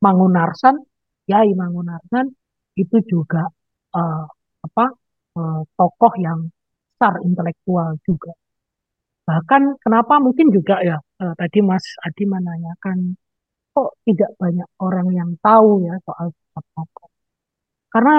Mangunarsan, 0.00 0.80
Yai 1.28 1.52
Mangunarsan 1.52 2.32
itu 2.80 2.96
juga 3.04 3.44
uh, 3.92 4.24
apa 4.64 4.84
uh, 5.38 5.60
tokoh 5.78 6.12
yang 6.26 6.38
besar 6.94 7.14
intelektual 7.28 7.94
juga. 8.06 8.32
Bahkan 9.28 9.62
kenapa 9.84 10.14
mungkin 10.24 10.46
juga 10.56 10.76
ya 10.82 10.96
uh, 10.98 11.34
tadi 11.40 11.58
Mas 11.62 11.84
Adi 12.06 12.24
menanyakan 12.26 12.98
kok 13.78 13.90
tidak 14.06 14.30
banyak 14.42 14.68
orang 14.82 15.08
yang 15.14 15.30
tahu 15.38 15.86
ya 15.86 15.94
soal 16.02 16.26
Sujat 16.34 16.66
Moko. 16.74 17.04
Karena 17.92 18.16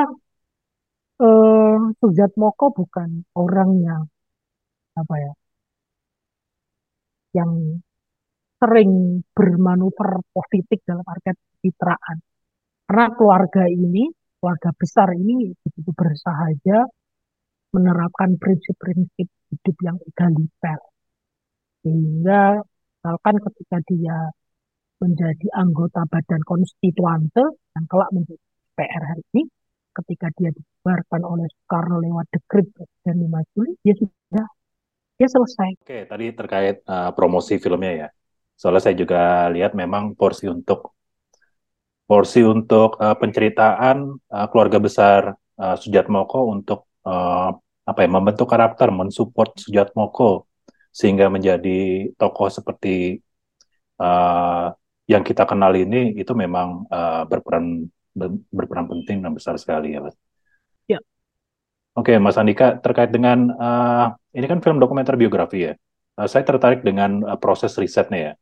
eh, 1.23 1.77
Sujat 1.99 2.31
Moko 2.41 2.65
bukan 2.79 3.09
orang 3.35 3.69
yang 3.87 4.01
apa 4.95 5.15
ya, 5.25 5.31
yang 7.37 7.51
sering 8.59 9.23
bermanuver 9.35 10.09
politik 10.35 10.79
dalam 10.87 11.03
arti 11.07 11.31
pencitraan. 11.35 12.17
Karena 12.87 13.05
keluarga 13.15 13.63
ini, 13.67 14.03
keluarga 14.39 14.69
besar 14.75 15.09
ini 15.15 15.51
begitu 15.63 15.91
bersahaja 15.95 16.87
menerapkan 17.73 18.35
prinsip-prinsip 18.41 19.27
hidup 19.29 19.77
yang 19.85 19.97
egaliter. 20.05 20.79
Sehingga 21.85 22.59
misalkan 22.59 23.35
ketika 23.45 23.77
dia 23.87 24.17
menjadi 24.99 25.47
anggota 25.55 26.03
badan 26.11 26.43
konstituante 26.43 27.43
yang 27.77 27.85
kelak 27.87 28.09
menjadi 28.11 28.43
PR 28.75 29.03
hari 29.05 29.23
ini, 29.35 29.43
ketika 29.95 30.27
dia 30.35 30.49
dibubarkan 30.51 31.21
oleh 31.23 31.47
Soekarno 31.47 32.03
lewat 32.03 32.25
dekret 32.31 32.67
Presiden 32.75 33.31
5 33.31 33.51
Juli, 33.55 33.71
dia 33.83 33.95
sudah 33.95 34.47
dia 35.19 35.27
selesai. 35.27 35.69
Oke, 35.83 35.99
tadi 36.07 36.25
terkait 36.31 36.83
uh, 36.87 37.11
promosi 37.11 37.59
filmnya 37.59 38.07
ya. 38.07 38.07
Soalnya 38.59 38.91
saya 38.91 38.95
juga 38.99 39.47
lihat 39.51 39.71
memang 39.71 40.19
porsi 40.19 40.47
untuk 40.51 40.95
porsi 42.03 42.43
untuk 42.43 42.99
uh, 42.99 43.15
penceritaan 43.15 43.97
uh, 44.09 44.47
keluarga 44.51 44.81
besar 44.81 45.21
uh, 45.35 45.75
Sujatmoko 45.79 46.51
untuk 46.51 46.88
uh, 47.09 47.49
apa 47.89 47.99
ya 48.05 48.09
membentuk 48.09 48.45
karakter, 48.45 48.93
mensupport 48.93 49.57
Sujatmoko 49.57 50.45
sehingga 50.93 51.29
menjadi 51.33 52.09
tokoh 52.17 52.49
seperti 52.53 53.17
uh, 53.97 54.69
yang 55.09 55.25
kita 55.25 55.49
kenal 55.49 55.73
ini 55.73 56.13
itu 56.13 56.37
memang 56.37 56.85
uh, 56.85 57.25
berperan 57.25 57.89
berperan 58.53 58.85
penting 58.85 59.25
dan 59.25 59.33
besar 59.33 59.57
sekali 59.57 59.97
ya, 59.97 60.05
Mas. 60.05 60.15
Ya. 60.85 60.99
Oke, 61.97 62.13
Mas 62.21 62.37
Andika, 62.37 62.77
terkait 62.77 63.09
dengan 63.09 63.49
uh, 63.57 64.13
ini 64.37 64.45
kan 64.45 64.61
film 64.61 64.77
dokumenter 64.77 65.17
biografi 65.17 65.71
ya. 65.71 65.73
Uh, 66.13 66.29
saya 66.29 66.45
tertarik 66.45 66.85
dengan 66.85 67.25
uh, 67.25 67.37
proses 67.41 67.73
risetnya 67.81 68.19
ya. 68.19 68.33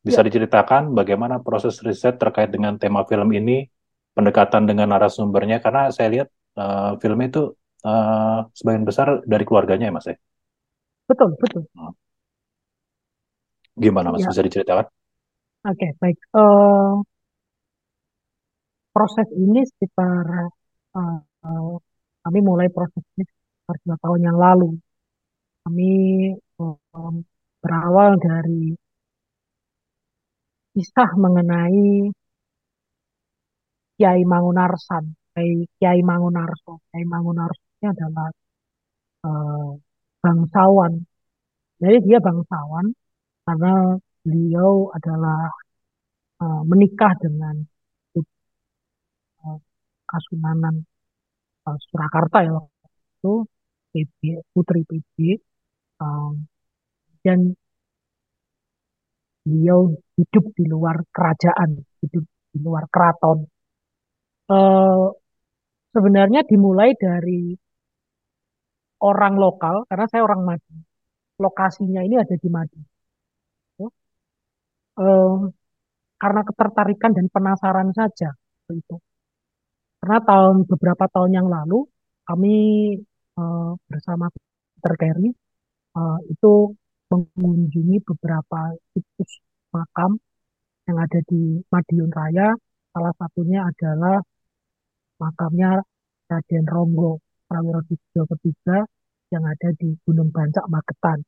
Bisa 0.00 0.24
ya. 0.24 0.26
diceritakan 0.30 0.96
bagaimana 0.96 1.44
proses 1.44 1.82
riset 1.84 2.16
terkait 2.16 2.48
dengan 2.48 2.80
tema 2.80 3.04
film 3.04 3.28
ini, 3.36 3.68
pendekatan 4.16 4.64
dengan 4.64 4.96
narasumbernya, 4.96 5.60
karena 5.60 5.92
saya 5.92 6.08
lihat 6.08 6.28
uh, 6.56 6.96
film 7.02 7.20
itu 7.20 7.52
uh, 7.84 8.48
sebagian 8.54 8.84
besar 8.88 9.22
dari 9.26 9.44
keluarganya 9.46 9.90
ya, 9.90 9.94
Mas 9.94 10.06
ya. 10.08 10.16
Betul, 11.08 11.34
betul. 11.38 11.62
Hmm. 11.76 11.94
Gimana, 13.78 14.10
Mas? 14.10 14.26
Ya. 14.26 14.30
Bisa 14.34 14.42
diceritakan? 14.42 14.86
Oke, 15.66 15.74
okay, 15.74 15.90
baik. 16.02 16.18
Uh, 16.34 17.02
proses 18.90 19.28
ini 19.34 19.62
sekitar 19.62 20.50
uh, 20.94 21.20
uh, 21.22 21.76
kami 22.26 22.38
mulai 22.42 22.66
proses 22.70 23.02
ini 23.14 23.24
sekitar 23.26 23.76
dua 23.86 23.96
tahun 24.02 24.20
yang 24.26 24.38
lalu. 24.38 24.68
Kami 25.62 25.92
um, 26.58 27.14
berawal 27.62 28.16
dari 28.18 28.74
kisah 30.74 31.10
mengenai 31.18 32.10
Kiai 33.98 34.22
Mangunarsan. 34.22 35.04
Kiai, 35.34 35.66
Kiai 35.78 36.00
Mangunarso. 36.06 36.82
Kiai 36.90 37.04
Mangunarso 37.06 37.67
ini 37.78 37.86
adalah 37.94 38.28
uh, 39.26 39.70
bangsawan. 40.22 40.92
Jadi 41.78 41.96
dia 42.06 42.18
bangsawan 42.18 42.86
karena 43.46 43.72
beliau 44.26 44.90
adalah 44.96 45.50
uh, 46.42 46.62
menikah 46.66 47.14
dengan 47.22 47.56
Kasunanan 50.08 50.88
uh, 51.68 51.78
Surakarta 51.86 52.40
ya 52.40 52.52
waktu 52.56 52.88
itu 53.20 53.34
PB, 53.92 54.20
Putri 54.56 54.80
PB 54.88 55.16
um, 56.00 56.48
dan 57.20 57.52
beliau 59.44 59.92
hidup 60.16 60.44
di 60.56 60.64
luar 60.72 60.96
kerajaan, 61.12 61.70
hidup 62.00 62.24
di 62.24 62.58
luar 62.64 62.84
keraton. 62.88 63.44
Uh, 64.48 65.12
sebenarnya 65.92 66.40
dimulai 66.48 66.96
dari 66.96 67.52
orang 69.02 69.34
lokal, 69.38 69.86
karena 69.88 70.06
saya 70.10 70.22
orang 70.26 70.42
Madi. 70.48 70.76
Lokasinya 71.38 72.02
ini 72.02 72.16
ada 72.18 72.34
di 72.34 72.48
Madi. 72.50 72.80
Uh, 74.98 75.46
karena 76.18 76.42
ketertarikan 76.42 77.14
dan 77.14 77.26
penasaran 77.30 77.94
saja 77.94 78.34
itu. 78.74 78.98
Karena 80.02 80.18
tahun 80.26 80.66
beberapa 80.66 81.06
tahun 81.06 81.30
yang 81.38 81.46
lalu 81.46 81.86
kami 82.26 82.54
uh, 83.38 83.78
bersama 83.86 84.26
Peter 84.34 84.94
Carey 84.98 85.30
uh, 85.94 86.18
itu 86.26 86.74
mengunjungi 87.14 88.02
beberapa 88.02 88.74
situs 88.90 89.38
makam 89.70 90.18
yang 90.90 90.98
ada 90.98 91.20
di 91.30 91.62
Madiun 91.70 92.10
Raya. 92.10 92.58
Salah 92.90 93.14
satunya 93.14 93.62
adalah 93.62 94.18
makamnya 95.22 95.78
Raden 96.26 96.66
Ronggo 96.66 97.22
Prawiro 97.48 97.80
ketiga 98.36 98.84
yang 99.32 99.44
ada 99.48 99.68
di 99.80 99.96
Gunung 100.04 100.28
Bancak 100.28 100.68
Magetan. 100.68 101.24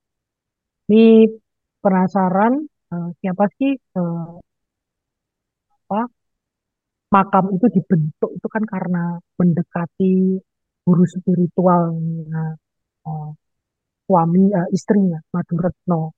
Ini 0.93 1.33
penasaran 1.81 2.53
uh, 2.93 3.09
siapa 3.21 3.45
sih 3.57 3.73
uh, 3.97 4.37
apa 5.89 6.01
makam 7.15 7.45
itu 7.57 7.67
dibentuk? 7.77 8.31
Itu 8.37 8.49
kan 8.53 8.65
karena 8.69 9.17
mendekati 9.41 10.37
guru 10.85 11.05
spiritualnya 11.09 12.61
uh, 13.09 13.31
suami 14.05 14.53
uh, 14.53 14.69
istrinya 14.77 15.19
Maduretno 15.33 16.13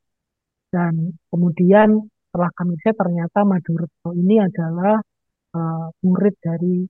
dan 0.72 1.14
kemudian 1.30 1.88
setelah 2.26 2.50
kami 2.58 2.74
lihat 2.80 2.96
ternyata 2.98 3.38
Maduretno 3.44 4.10
ini 4.18 4.40
adalah 4.40 4.96
uh, 5.54 5.86
murid 6.02 6.34
dari 6.42 6.88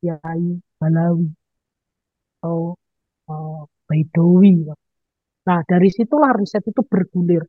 Kiai 0.00 0.48
Balawi 0.80 1.39
atau 2.40 2.72
uh, 3.28 3.62
Baidowi. 3.84 4.64
Nah 5.44 5.60
dari 5.68 5.88
situlah 5.92 6.32
riset 6.32 6.64
itu 6.64 6.80
bergulir 6.80 7.44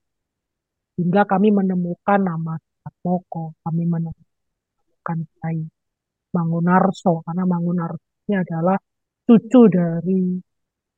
hingga 1.00 1.24
kami 1.24 1.50
menemukan 1.56 2.20
nama 2.20 2.60
Moko, 3.06 3.56
kami 3.64 3.88
menemukan 3.88 5.18
Kiai 5.32 5.64
Mangunarso 6.36 7.24
karena 7.24 7.44
Mangunarso 7.48 8.04
ini 8.28 8.36
adalah 8.36 8.78
cucu 9.24 9.62
dari 9.72 10.36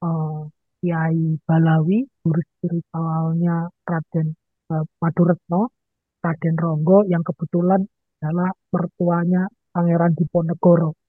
uh, 0.02 0.44
Kiai 0.82 1.38
Balawi, 1.48 2.04
guru 2.20 2.42
spiritualnya 2.44 3.70
Raden 3.86 4.28
uh, 4.74 4.84
Maduretno, 5.00 5.72
Raden 6.20 6.56
Ronggo 6.58 7.06
yang 7.08 7.24
kebetulan 7.24 7.86
adalah 8.20 8.52
mertuanya 8.74 9.48
Pangeran 9.72 10.12
Diponegoro. 10.18 11.03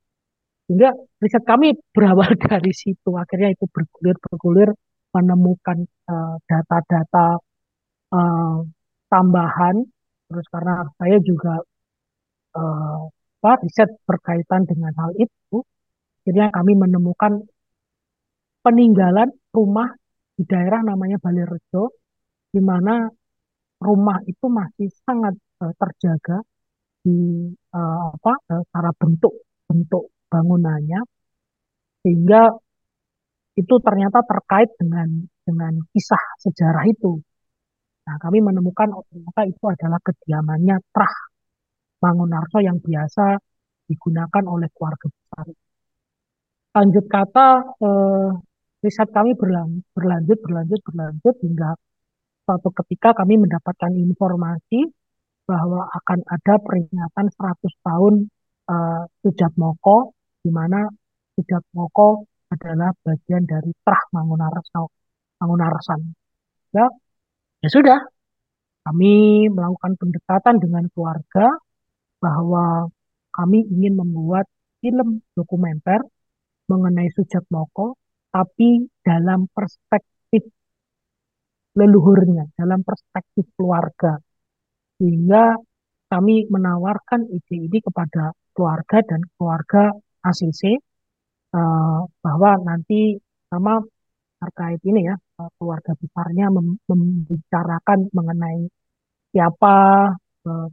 Sehingga 0.64 0.90
riset 1.20 1.44
kami 1.44 1.77
berawal 1.92 2.33
dari 2.48 2.72
situ. 2.72 3.11
Akhirnya 3.16 3.53
itu 3.53 3.64
bergulir-bergulir 3.68 4.70
menemukan 5.14 5.79
eh, 5.87 6.37
data-data 6.48 7.38
uh, 7.38 8.16
uh, 8.18 8.59
tambahan. 9.07 9.77
Terus 10.27 10.46
karena 10.50 10.74
saya 10.98 11.16
juga 11.22 11.62
uh, 12.59 13.07
apa 13.44 13.53
riset 13.62 13.90
berkaitan 14.09 14.64
dengan 14.64 14.90
hal 14.96 15.12
itu, 15.20 15.61
akhirnya 16.24 16.48
kami 16.48 16.72
menemukan 16.81 17.44
peninggalan 18.64 19.29
rumah 19.53 19.92
di 20.35 20.42
daerah 20.48 20.81
namanya 20.81 21.20
Balerejo, 21.20 21.92
di 22.50 22.59
mana 22.64 23.07
rumah 23.85 24.18
itu 24.24 24.46
masih 24.48 24.88
sangat 25.05 25.37
uh, 25.61 25.72
terjaga 25.77 26.40
di 27.05 27.53
uh, 27.77 28.16
apa 28.16 28.33
uh, 28.48 28.62
secara 28.64 28.90
bentuk 28.96 29.35
bentuk 29.68 30.13
bangunannya, 30.34 31.00
sehingga 32.02 32.42
itu 33.54 33.74
ternyata 33.86 34.18
terkait 34.26 34.70
dengan 34.80 35.08
dengan 35.46 35.72
kisah 35.94 36.24
sejarah 36.42 36.84
itu. 36.90 37.22
Nah, 38.04 38.16
kami 38.20 38.38
menemukan 38.44 38.88
oh, 38.92 39.04
ternyata 39.08 39.40
itu 39.48 39.64
adalah 39.64 40.00
kediamannya 40.02 40.76
Trah 40.92 41.16
Mangunarso 42.04 42.58
yang 42.60 42.76
biasa 42.82 43.40
digunakan 43.88 44.44
oleh 44.44 44.68
keluarga 44.76 45.08
besar. 45.08 45.46
Lanjut 46.74 47.06
kata, 47.08 47.48
eh, 47.80 48.30
riset 48.84 49.08
kami 49.14 49.32
berlanjut, 49.40 49.84
berlanjut, 49.96 50.38
berlanjut, 50.44 50.80
berlanjut 50.84 51.34
hingga 51.40 51.70
suatu 52.44 52.68
ketika 52.84 53.16
kami 53.16 53.40
mendapatkan 53.40 53.92
informasi 53.96 54.92
bahwa 55.48 55.88
akan 55.88 56.20
ada 56.28 56.54
peringatan 56.60 57.26
100 57.32 57.72
tahun 57.86 58.14
eh, 58.68 59.02
Sujat 59.24 59.52
Moko, 59.56 60.12
di 60.44 60.52
mana 60.52 60.85
Sujat 61.35 61.64
Moko 61.72 62.28
adalah 62.52 62.92
bagian 63.00 63.48
dari 63.48 63.72
Trah 63.80 64.04
Mangunarso, 64.12 64.92
Mangunarsan. 65.40 66.00
Ya, 66.76 66.87
ya 67.64 67.68
sudah, 67.72 67.98
kami 68.85 69.48
melakukan 69.48 69.96
pendekatan 69.96 70.61
dengan 70.61 70.85
keluarga, 70.92 71.48
bahwa 72.20 72.92
kami 73.33 73.64
ingin 73.72 73.96
membuat 73.98 74.46
film 74.85 75.24
dokumenter 75.33 76.04
mengenai 76.68 77.09
Sujat 77.16 77.42
Moko, 77.48 77.96
tapi 78.28 78.85
dalam 79.00 79.48
perspektif 79.48 80.44
leluhurnya, 81.74 82.52
dalam 82.54 82.85
perspektif 82.87 83.48
keluarga. 83.59 84.20
Sehingga 85.00 85.59
kami 86.07 86.46
menawarkan 86.46 87.26
ide 87.33 87.57
ini 87.66 87.83
kepada 87.83 88.30
keluarga 88.54 89.02
dan 89.02 89.20
keluarga 89.35 89.90
ACC 90.24 90.62
uh, 91.54 92.00
bahwa 92.24 92.50
nanti 92.64 93.20
sama 93.52 93.80
terkait 94.40 94.80
ini 94.84 95.08
ya 95.08 95.16
keluarga 95.56 95.92
besarnya 95.96 96.52
mem 96.52 96.76
membicarakan 96.90 97.98
mengenai 98.12 98.68
siapa 99.32 99.76
uh, 100.48 100.68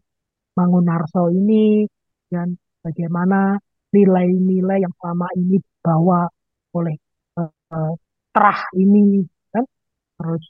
Mangunarso 0.51 1.31
ini 1.31 1.87
dan 2.27 2.59
bagaimana 2.83 3.55
nilai-nilai 3.95 4.83
yang 4.83 4.91
selama 4.99 5.27
ini 5.39 5.63
dibawa 5.63 6.27
oleh 6.75 6.95
uh, 7.39 7.95
terah 8.35 8.61
ini 8.75 9.23
kan? 9.47 9.63
Terus 10.19 10.43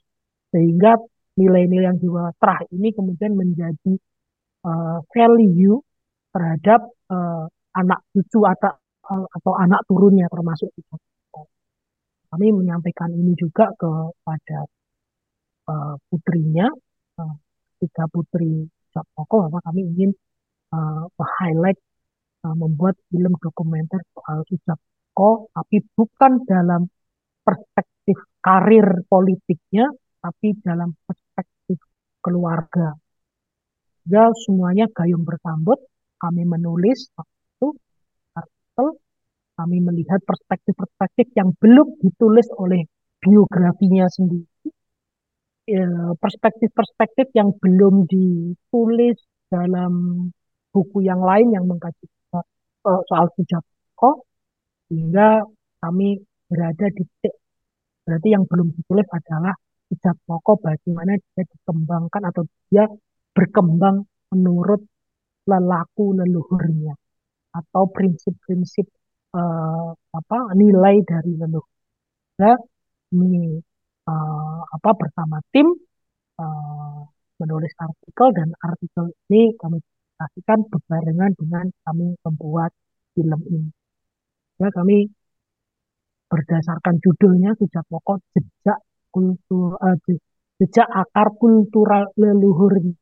sehingga 0.50 0.98
nilai-nilai 1.38 1.86
yang 1.94 2.00
dibawa 2.02 2.34
terah 2.42 2.66
ini 2.74 2.90
kemudian 2.98 3.38
menjadi 3.38 3.94
uh, 4.66 5.06
value 5.14 5.78
terhadap 6.34 6.82
uh, 7.14 7.46
anak 7.78 8.02
cucu 8.18 8.42
atau 8.42 8.74
atau 9.12 9.54
anak 9.60 9.82
turunnya 9.90 10.28
termasuk 10.32 10.70
itu. 10.76 10.96
Kami 12.32 12.48
menyampaikan 12.56 13.12
ini 13.12 13.36
juga 13.36 13.68
kepada 13.76 14.60
uh, 15.68 15.96
putrinya, 16.08 16.68
uh, 17.20 17.36
tiga 17.84 18.08
putri 18.08 18.72
Joko, 18.92 19.52
bahwa 19.52 19.60
kami 19.68 19.84
ingin 19.92 20.12
uh, 20.72 21.12
highlight 21.20 21.80
uh, 22.48 22.56
membuat 22.56 22.96
film 23.12 23.36
dokumenter 23.36 24.00
soal 24.16 24.48
Joko, 24.48 25.52
tapi 25.52 25.84
bukan 25.92 26.48
dalam 26.48 26.88
perspektif 27.44 28.16
karir 28.40 29.04
politiknya, 29.12 29.92
tapi 30.24 30.56
dalam 30.64 30.96
perspektif 31.04 31.84
keluarga 32.24 32.96
ya 34.08 34.30
semuanya 34.48 34.90
gayung 34.90 35.28
bersambut. 35.28 35.78
Kami 36.22 36.46
menulis 36.46 37.10
kami 39.62 39.78
melihat 39.86 40.18
perspektif-perspektif 40.26 41.38
yang 41.38 41.54
belum 41.62 42.02
ditulis 42.02 42.50
oleh 42.58 42.82
biografinya 43.22 44.10
sendiri, 44.10 44.74
ya, 45.70 45.86
perspektif-perspektif 46.18 47.30
yang 47.38 47.54
belum 47.62 48.10
ditulis 48.10 49.22
dalam 49.54 49.94
buku 50.74 51.06
yang 51.06 51.22
lain 51.22 51.54
yang 51.54 51.70
mengkaji 51.70 52.10
uh, 52.34 53.02
soal 53.06 53.30
Sujatko, 53.38 54.26
sehingga 54.90 55.46
kami 55.78 56.18
berada 56.50 56.90
di 56.90 57.06
titik. 57.06 57.38
Berarti 58.02 58.28
yang 58.34 58.50
belum 58.50 58.74
ditulis 58.74 59.06
adalah 59.14 59.54
Sujatko 59.94 60.58
bagaimana 60.58 61.22
dia 61.22 61.44
dikembangkan 61.46 62.22
atau 62.34 62.44
dia 62.74 62.90
berkembang 63.38 64.10
menurut 64.34 64.82
lelaku 65.46 66.18
leluhurnya 66.18 66.98
atau 67.52 67.84
prinsip-prinsip 67.92 68.88
uh, 69.36 69.90
apa 70.20 70.38
nilai 70.56 70.96
dari 71.04 71.32
leluhur. 71.40 71.70
Ya, 72.42 72.54
ini 73.16 73.62
uh, 74.10 74.62
apa 74.76 74.90
bersama 75.00 75.38
tim 75.54 75.68
uh, 76.42 77.00
menulis 77.42 77.74
artikel 77.80 78.28
dan 78.38 78.50
artikel 78.62 79.06
ini 79.30 79.54
kami 79.62 79.78
kasihkan 80.20 80.60
berbarengan 80.72 81.32
dengan 81.40 81.66
kami 81.86 82.08
membuat 82.26 82.72
film 83.14 83.42
ini. 83.50 83.70
Ya, 84.62 84.70
kami 84.70 85.10
berdasarkan 86.32 86.96
judulnya 87.04 87.52
sejak 87.60 87.84
pokok 87.92 88.24
jejak 88.34 88.80
kultur 89.12 89.76
uh, 89.76 89.98
jejak 90.60 90.88
akar 90.88 91.28
kultural 91.36 92.08
leluhurnya 92.16 92.96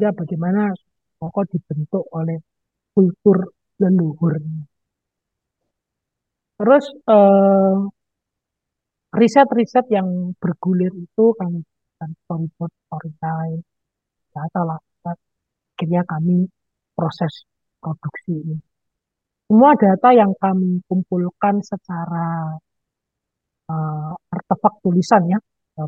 ya 0.00 0.10
bagaimana 0.16 0.72
pokok 1.20 1.44
dibentuk 1.52 2.04
oleh 2.16 2.40
kultur 2.96 3.52
leluhurnya. 3.76 4.64
Terus 6.60 6.84
eh, 6.92 7.76
riset-riset 9.16 9.86
yang 9.88 10.36
bergulir 10.36 10.92
itu 10.92 11.24
kami 11.40 11.64
dan 11.96 12.12
storyboard, 12.24 12.72
storyline, 12.84 13.64
data 14.28 14.60
lah. 14.68 14.80
Akhirnya 15.72 16.04
kami 16.04 16.44
proses 16.92 17.48
produksi 17.80 18.36
ini. 18.36 18.56
Semua 19.48 19.72
data 19.72 20.12
yang 20.12 20.36
kami 20.36 20.84
kumpulkan 20.84 21.64
secara 21.64 22.54
uh, 23.72 24.12
artefak 24.28 24.74
tulisan 24.84 25.24
ya, 25.26 25.40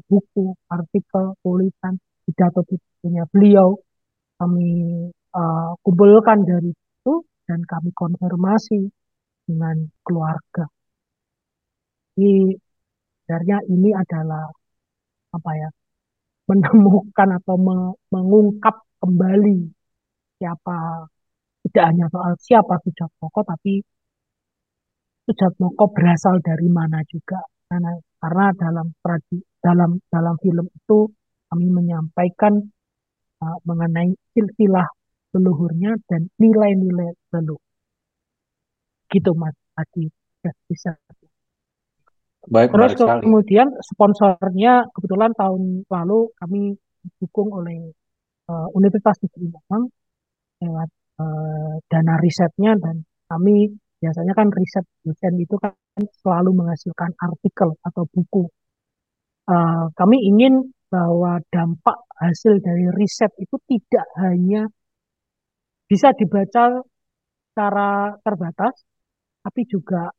buku, 0.09 0.57
artikel, 0.73 1.37
tulisan, 1.45 2.01
pidato 2.25 2.65
punya 3.05 3.29
beliau, 3.29 3.77
kami 4.41 4.73
uh, 5.37 5.77
kumpulkan 5.85 6.43
dari 6.43 6.73
itu 6.73 7.15
dan 7.47 7.61
kami 7.69 7.93
konfirmasi 7.95 8.89
dengan 9.47 9.77
keluarga. 10.07 10.65
Jadi 12.17 12.33
sebenarnya 13.25 13.59
ini 13.73 13.91
adalah 13.97 14.45
apa 15.33 15.51
ya 15.57 15.69
menemukan 16.51 17.29
atau 17.39 17.57
me 17.57 17.77
mengungkap 18.13 18.77
kembali 19.01 19.73
siapa 20.37 21.09
tidak 21.65 21.85
hanya 21.91 22.07
soal 22.13 22.33
siapa 22.37 22.75
Sujatmoko 22.85 23.41
tapi 23.47 23.81
Sujatmoko 25.25 25.85
berasal 25.95 26.43
dari 26.43 26.69
mana 26.69 27.01
juga 27.09 27.41
karena 27.71 27.97
karena 28.21 28.47
dalam 28.59 28.87
dalam 29.65 29.91
dalam 30.13 30.35
film 30.45 30.67
itu 30.69 30.99
kami 31.49 31.67
menyampaikan 31.73 32.55
uh, 33.41 33.57
mengenai 33.69 34.13
silsilah 34.35 34.89
leluhurnya 35.33 35.97
dan 36.09 36.29
nilai-nilai 36.37 37.17
leluhur. 37.33 37.72
Gitu 39.13 39.31
Mas 39.37 39.55
Adi. 39.77 40.09
Ya, 40.43 40.53
bisa. 40.67 40.97
Baik, 42.51 42.75
Terus 42.75 42.99
kemudian 42.99 43.71
sponsornya 43.79 44.91
kebetulan 44.91 45.31
tahun 45.39 45.87
lalu 45.87 46.35
kami 46.35 46.75
didukung 47.07 47.55
oleh 47.55 47.95
uh, 48.51 48.67
Universitas 48.75 49.15
Negeri 49.23 49.47
Malang 49.55 49.87
lewat 50.59 50.91
uh, 51.23 51.79
dana 51.87 52.19
risetnya 52.19 52.75
dan 52.83 53.07
kami 53.31 53.71
biasanya 54.03 54.35
kan 54.35 54.51
riset 54.51 54.83
dosen 55.07 55.39
itu 55.39 55.55
kan 55.63 55.71
selalu 56.19 56.51
menghasilkan 56.51 57.15
artikel 57.23 57.79
atau 57.87 58.03
buku. 58.11 58.51
Uh, 59.47 59.87
kami 59.95 60.19
ingin 60.27 60.75
bahwa 60.91 61.39
dampak 61.55 62.03
hasil 62.19 62.59
dari 62.59 62.91
riset 62.99 63.31
itu 63.39 63.55
tidak 63.71 64.07
hanya 64.19 64.67
bisa 65.87 66.11
dibaca 66.19 66.83
secara 67.53 68.17
terbatas, 68.25 68.75
tapi 69.43 69.67
juga 69.67 70.11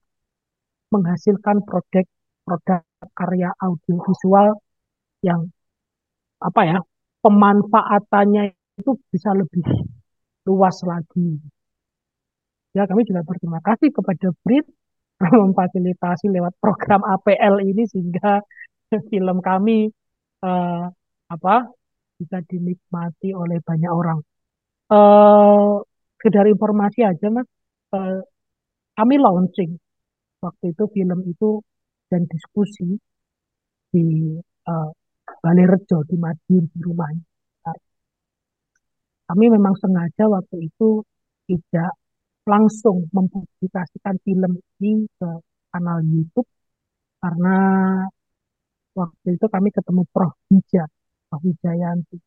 menghasilkan 0.94 1.66
produk-produk 1.66 2.84
karya 3.18 3.50
audiovisual 3.60 4.62
yang 5.26 5.50
apa 6.44 6.62
ya 6.68 6.78
pemanfaatannya 7.24 8.54
itu 8.78 8.92
bisa 9.10 9.32
lebih 9.32 9.64
luas 10.44 10.84
lagi. 10.84 11.40
Ya 12.76 12.84
kami 12.90 13.08
juga 13.08 13.24
berterima 13.24 13.64
kasih 13.64 13.90
kepada 13.96 14.28
Brit 14.44 14.68
memfasilitasi 15.42 16.28
lewat 16.30 16.54
program 16.60 17.02
APL 17.08 17.64
ini 17.64 17.88
sehingga 17.88 18.44
film 19.10 19.40
kami 19.40 19.88
uh, 20.44 20.86
apa 21.32 21.56
bisa 22.20 22.38
dinikmati 22.46 23.32
oleh 23.34 23.58
banyak 23.64 23.92
orang. 23.92 24.20
Uh, 24.92 25.82
sekedar 26.20 26.46
informasi 26.46 27.02
aja 27.08 27.28
mas, 27.34 27.48
uh, 27.96 28.22
kami 28.98 29.16
launching 29.18 29.72
waktu 30.44 30.66
itu 30.74 30.84
film 30.94 31.20
itu 31.26 31.50
dan 32.12 32.22
diskusi 32.30 33.00
di 33.94 34.06
uh, 34.70 34.90
Balai 35.42 35.66
Rejo 35.66 36.04
di 36.10 36.16
Madiun 36.20 36.66
di 36.70 36.80
rumahnya. 36.84 37.24
Kami 39.24 39.46
memang 39.50 39.74
sengaja 39.80 40.28
waktu 40.30 40.68
itu 40.68 41.02
tidak 41.48 41.96
langsung 42.44 43.08
mempublikasikan 43.16 44.20
film 44.22 44.60
ini 44.84 45.08
ke 45.16 45.30
kanal 45.72 46.04
YouTube 46.04 46.46
karena 47.24 47.56
waktu 48.94 49.28
itu 49.40 49.46
kami 49.48 49.70
ketemu 49.72 50.04
Prof. 50.12 50.36
Bija, 50.52 50.86
Prof. 51.32 51.42
Wijayanti, 51.42 52.20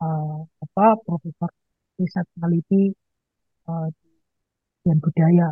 uh, 0.00 0.40
apa 0.62 0.86
Profesor 1.04 1.50
riset 1.98 2.26
peneliti 2.32 2.94
uh, 3.66 3.90
dan 4.86 4.96
budaya. 5.02 5.50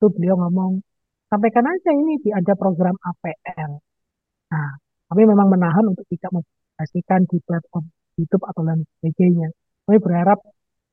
Itu 0.00 0.08
beliau 0.16 0.40
ngomong, 0.40 0.80
sampaikan 1.28 1.68
aja 1.68 1.92
ini 1.92 2.16
di 2.24 2.32
ada 2.32 2.56
program 2.56 2.96
APL. 2.96 3.84
Nah, 4.48 4.70
kami 5.12 5.22
memang 5.28 5.52
menahan 5.52 5.84
untuk 5.92 6.08
tidak 6.08 6.40
mempublikasikan 6.40 7.28
di 7.28 7.36
platform 7.44 7.84
YouTube 8.16 8.48
atau 8.48 8.64
lain 8.64 8.80
sebagainya. 8.96 9.52
Kami 9.84 10.00
berharap 10.00 10.40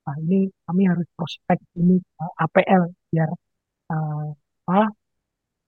nah 0.07 0.15
ini 0.23 0.47
kami 0.67 0.87
harus 0.87 1.07
prospek 1.19 1.59
ini 1.79 1.99
uh, 2.19 2.23
eh, 2.23 2.43
APL 2.47 2.83
biar 3.11 3.27
uh, 3.91 4.27
apa 4.67 4.91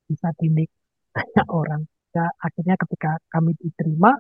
bisa 0.08 0.32
dinik 0.40 0.72
banyak 1.12 1.48
orang 1.60 1.84
ya, 2.16 2.24
akhirnya 2.40 2.76
ketika 2.80 3.20
kami 3.32 3.52
diterima, 3.60 4.16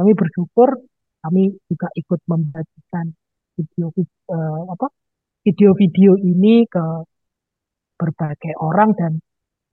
kami 0.00 0.12
bersyukur 0.16 0.76
kami 1.24 1.56
juga 1.68 1.88
ikut 1.96 2.20
membagikan 2.28 3.16
video 3.56 3.92
uh, 4.32 4.62
apa 4.72 4.92
video-video 5.44 6.20
ini 6.20 6.64
ke 6.68 6.84
berbagai 7.94 8.54
orang 8.58 8.92
dan 8.98 9.12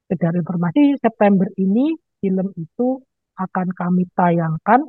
sekedar 0.06 0.36
informasi 0.36 1.00
September 1.00 1.48
ini 1.58 1.96
film 2.22 2.54
itu 2.60 3.00
akan 3.40 3.68
kami 3.74 4.06
tayangkan 4.14 4.86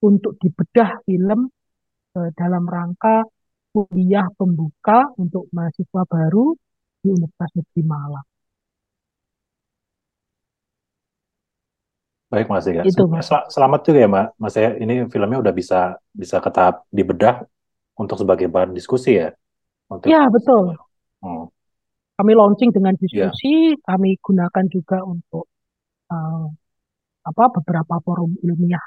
untuk 0.00 0.38
dibedah 0.40 1.02
film 1.04 1.50
uh, 2.16 2.30
dalam 2.36 2.64
rangka 2.64 3.26
kuliah 3.74 4.24
pembuka 4.38 5.12
untuk 5.20 5.50
mahasiswa 5.52 6.02
baru 6.08 6.56
di 7.04 7.12
Universitas 7.12 7.52
Negeri 7.60 7.82
Malang. 7.84 8.26
Baik 12.26 12.50
Mas 12.50 12.66
ya. 12.66 12.82
Itu, 12.82 13.06
Mas. 13.06 13.30
Selamat 13.52 13.86
juga 13.86 13.98
ya 14.02 14.08
Mbak. 14.10 14.26
Mas 14.40 14.54
ya, 14.58 14.74
ini 14.82 15.06
filmnya 15.06 15.38
udah 15.38 15.54
bisa 15.54 15.94
bisa 16.10 16.42
ke 16.42 16.50
tahap 16.50 16.82
dibedah 16.90 17.46
untuk 17.94 18.18
sebagai 18.18 18.50
bahan 18.50 18.74
diskusi 18.74 19.22
ya. 19.22 19.30
Untuk 19.86 20.10
ya 20.10 20.26
betul. 20.26 20.74
Hmm. 21.22 21.46
Kami 22.16 22.32
launching 22.32 22.72
dengan 22.72 22.96
diskusi, 22.96 23.76
ya. 23.76 23.80
kami 23.84 24.16
gunakan 24.16 24.64
juga 24.72 25.04
untuk 25.04 25.44
uh, 26.08 26.48
apa 27.26 27.44
beberapa 27.60 28.00
forum 28.00 28.40
ilmiah. 28.40 28.80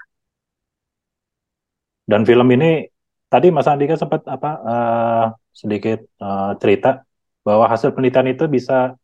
Dan 2.09 2.25
film 2.25 2.49
ini 2.57 2.89
tadi 3.29 3.53
Mas 3.53 3.69
Andika 3.69 3.93
sempat 3.93 4.25
apa 4.25 4.51
uh, 4.65 5.25
sedikit 5.53 6.01
uh, 6.17 6.57
cerita 6.57 7.05
bahwa 7.45 7.69
hasil 7.69 7.93
penelitian 7.93 8.33
itu 8.33 8.49
bisa 8.49 8.97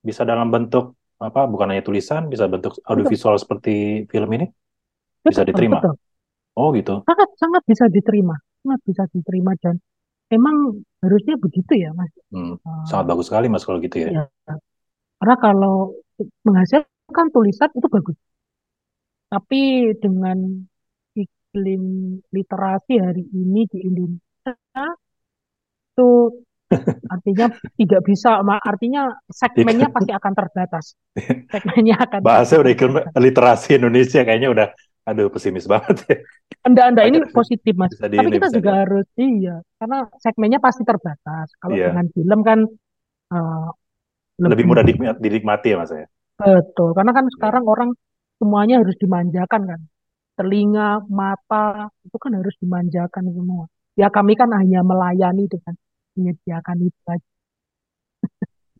bisa 0.00 0.24
dalam 0.24 0.48
bentuk 0.48 0.96
apa 1.22 1.46
bukan 1.46 1.70
hanya 1.70 1.84
tulisan 1.86 2.26
bisa 2.26 2.50
bentuk 2.50 2.74
audiovisual 2.88 3.38
betul. 3.38 3.42
seperti 3.46 3.74
film 4.10 4.30
ini 4.34 4.46
bisa 5.22 5.46
diterima 5.46 5.78
betul. 5.78 5.94
oh 6.58 6.74
gitu 6.74 7.06
sangat 7.06 7.28
sangat 7.38 7.62
bisa 7.62 7.84
diterima 7.86 8.34
sangat 8.66 8.80
bisa 8.82 9.02
diterima 9.14 9.54
dan 9.62 9.78
emang 10.32 10.80
harusnya 11.04 11.36
begitu 11.36 11.72
ya 11.76 11.92
mas? 11.92 12.08
Hmm, 12.32 12.56
uh, 12.56 12.84
sangat 12.88 13.12
bagus 13.12 13.28
sekali 13.28 13.46
mas 13.52 13.62
kalau 13.68 13.78
gitu 13.84 14.00
ya, 14.00 14.08
ya 14.10 14.24
karena 15.22 15.36
kalau 15.38 15.94
menghasilkan 16.42 17.26
tulisan 17.30 17.70
itu 17.76 17.86
bagus. 17.86 18.18
Tapi 19.30 19.94
dengan 20.02 20.66
iklim 21.14 21.84
literasi 22.34 22.98
hari 22.98 23.24
ini 23.30 23.62
di 23.70 23.78
Indonesia 23.86 24.84
itu 25.94 26.10
Artinya 27.12 27.46
tidak 27.76 28.00
bisa, 28.00 28.40
artinya 28.64 29.12
segmennya 29.28 29.92
pasti 29.92 30.12
akan 30.12 30.32
terbatas. 30.32 30.96
Segmennya 31.52 32.00
akan 32.00 32.18
Bahasa 32.24 32.56
udah 32.60 32.72
ikut 32.72 32.90
literasi 33.12 33.76
Indonesia 33.76 34.24
kayaknya 34.24 34.48
udah 34.48 34.68
aduh 35.02 35.28
pesimis 35.32 35.66
banget 35.66 35.96
ya. 36.06 36.16
Anda-anda 36.62 37.02
ini 37.02 37.18
positif 37.34 37.74
Mas. 37.74 37.90
Tapi 37.98 38.22
ini, 38.22 38.38
kita 38.38 38.54
juga 38.54 38.70
di... 38.70 38.78
harus 38.86 39.06
iya, 39.18 39.56
karena 39.82 40.06
segmennya 40.22 40.62
pasti 40.62 40.86
terbatas. 40.86 41.50
Kalau 41.58 41.74
iya. 41.74 41.90
dengan 41.90 42.06
film 42.14 42.40
kan 42.46 42.58
uh, 43.34 43.68
lebih, 44.38 44.64
lebih 44.64 44.64
mudah 44.68 44.82
dinikmati 45.18 45.74
ya 45.74 45.76
Mas 45.82 45.90
ya. 45.90 46.06
Betul, 46.38 46.94
karena 46.94 47.12
kan 47.14 47.24
iya. 47.26 47.32
sekarang 47.34 47.64
orang 47.66 47.90
semuanya 48.38 48.78
harus 48.82 48.94
dimanjakan 48.98 49.62
kan. 49.66 49.80
Telinga, 50.32 51.04
mata 51.12 51.92
itu 52.06 52.16
kan 52.16 52.32
harus 52.38 52.54
dimanjakan 52.62 53.24
semua. 53.34 53.66
Ya 53.98 54.08
kami 54.08 54.38
kan 54.38 54.48
hanya 54.56 54.80
melayani 54.80 55.44
dengan 55.50 55.74
menyediakan 56.16 56.76
itu 56.82 57.00
aja. 57.10 57.28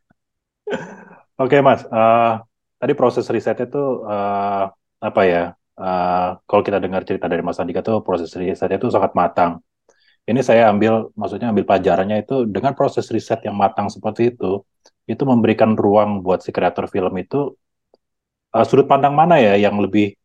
Oke 1.43 1.59
Mas, 1.59 1.83
uh, 1.91 2.41
tadi 2.79 2.93
proses 2.95 3.27
riset 3.27 3.59
itu 3.59 4.07
uh, 4.07 4.71
apa 5.03 5.21
ya? 5.27 5.53
Uh, 5.75 6.39
kalau 6.47 6.63
kita 6.63 6.79
dengar 6.79 7.03
cerita 7.03 7.27
dari 7.27 7.43
Mas 7.43 7.59
Andika 7.59 7.83
tuh 7.83 7.99
proses 7.99 8.31
riset 8.39 8.71
itu 8.71 8.87
sangat 8.87 9.11
matang. 9.11 9.59
Ini 10.25 10.41
saya 10.41 10.71
ambil, 10.73 11.13
maksudnya 11.13 11.51
ambil 11.53 11.67
pelajarannya 11.69 12.23
itu 12.25 12.49
dengan 12.49 12.73
proses 12.73 13.05
riset 13.11 13.43
yang 13.45 13.53
matang 13.53 13.91
seperti 13.91 14.33
itu, 14.33 14.63
itu 15.05 15.23
memberikan 15.27 15.77
ruang 15.77 16.25
buat 16.25 16.41
si 16.41 16.49
kreator 16.49 16.89
film 16.89 17.13
itu 17.21 17.53
uh, 18.55 18.65
sudut 18.65 18.87
pandang 18.89 19.13
mana 19.13 19.37
ya 19.37 19.53
yang 19.59 19.77
lebih 19.77 20.15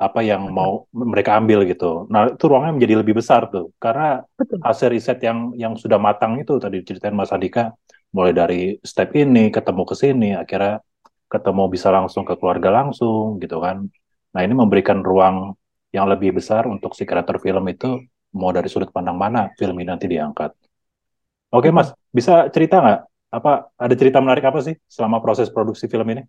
apa 0.00 0.18
yang 0.22 0.50
mau 0.50 0.90
mereka 0.90 1.38
ambil 1.38 1.62
gitu. 1.68 2.10
Nah 2.10 2.34
itu 2.34 2.44
ruangnya 2.50 2.72
menjadi 2.74 2.94
lebih 3.02 3.14
besar 3.20 3.46
tuh 3.54 3.70
karena 3.78 4.26
Betul. 4.34 4.58
hasil 4.66 4.88
riset 4.90 5.18
yang 5.22 5.54
yang 5.54 5.74
sudah 5.78 5.98
matang 6.02 6.38
itu 6.42 6.58
tadi 6.58 6.82
ceritain 6.82 7.14
Mas 7.14 7.30
Andika 7.30 7.70
mulai 8.10 8.34
dari 8.34 8.60
step 8.82 9.14
ini 9.14 9.54
ketemu 9.54 9.82
ke 9.86 9.94
sini 9.94 10.28
akhirnya 10.34 10.82
ketemu 11.30 11.62
bisa 11.70 11.88
langsung 11.94 12.26
ke 12.26 12.34
keluarga 12.34 12.68
langsung 12.82 13.38
gitu 13.38 13.62
kan. 13.62 13.86
Nah 14.32 14.40
ini 14.40 14.54
memberikan 14.56 15.04
ruang 15.04 15.52
yang 15.92 16.08
lebih 16.08 16.36
besar 16.40 16.64
untuk 16.64 16.96
si 16.96 17.04
kreator 17.04 17.36
film 17.36 17.68
itu 17.68 18.00
mau 18.32 18.48
dari 18.48 18.68
sudut 18.72 18.88
pandang 18.88 19.20
mana 19.20 19.52
film 19.60 19.76
ini 19.76 19.92
nanti 19.92 20.08
diangkat. 20.08 20.56
Oke 21.52 21.68
Mas, 21.68 21.92
bisa 22.08 22.48
cerita 22.48 22.80
nggak 22.80 23.00
apa 23.32 23.52
ada 23.76 23.94
cerita 23.96 24.20
menarik 24.24 24.44
apa 24.44 24.64
sih 24.64 24.76
selama 24.88 25.20
proses 25.20 25.52
produksi 25.52 25.84
film 25.84 26.08
ini? 26.16 26.24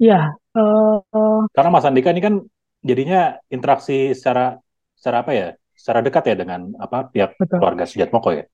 Ya, 0.00 0.32
uh, 0.56 1.44
Karena 1.52 1.70
Mas 1.70 1.84
Andika 1.84 2.08
ini 2.14 2.22
kan 2.24 2.34
jadinya 2.80 3.36
interaksi 3.52 4.16
secara 4.16 4.56
secara 4.96 5.26
apa 5.26 5.32
ya? 5.34 5.48
Secara 5.76 6.00
dekat 6.00 6.24
ya 6.30 6.36
dengan 6.38 6.72
apa 6.78 7.10
pihak 7.10 7.36
betul. 7.36 7.58
keluarga 7.58 7.84
Moko 8.08 8.30
ya? 8.32 8.44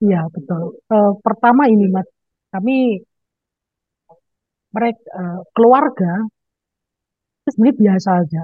Iya, 0.00 0.28
betul. 0.28 0.76
Uh, 0.88 1.12
pertama 1.20 1.68
ini 1.68 1.88
Mas, 1.88 2.08
kami 2.52 3.00
mereka 4.72 5.00
uh, 5.16 5.40
keluarga 5.56 6.28
itu 7.46 7.48
sebenarnya 7.54 7.76
biasa 7.78 8.10
aja. 8.26 8.42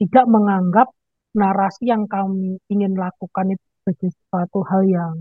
Tidak 0.00 0.24
menganggap 0.32 0.88
narasi 1.36 1.92
yang 1.92 2.08
kami 2.08 2.56
ingin 2.72 2.96
lakukan 2.96 3.52
itu 3.52 3.64
sebagai 3.84 4.10
suatu 4.32 4.58
hal 4.64 4.82
yang 4.88 5.14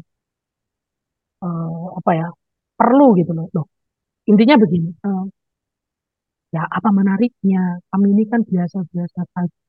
uh, 1.44 2.00
apa 2.00 2.12
ya 2.16 2.28
perlu 2.80 3.12
gitu 3.20 3.32
loh. 3.36 3.48
loh. 3.52 3.68
Intinya 4.32 4.56
begini, 4.56 4.90
uh, 5.04 5.28
ya 6.52 6.64
apa 6.68 6.90
menariknya 6.92 7.80
kami 7.92 8.08
ini 8.12 8.24
kan 8.28 8.44
biasa-biasa 8.44 9.20
saja 9.24 9.60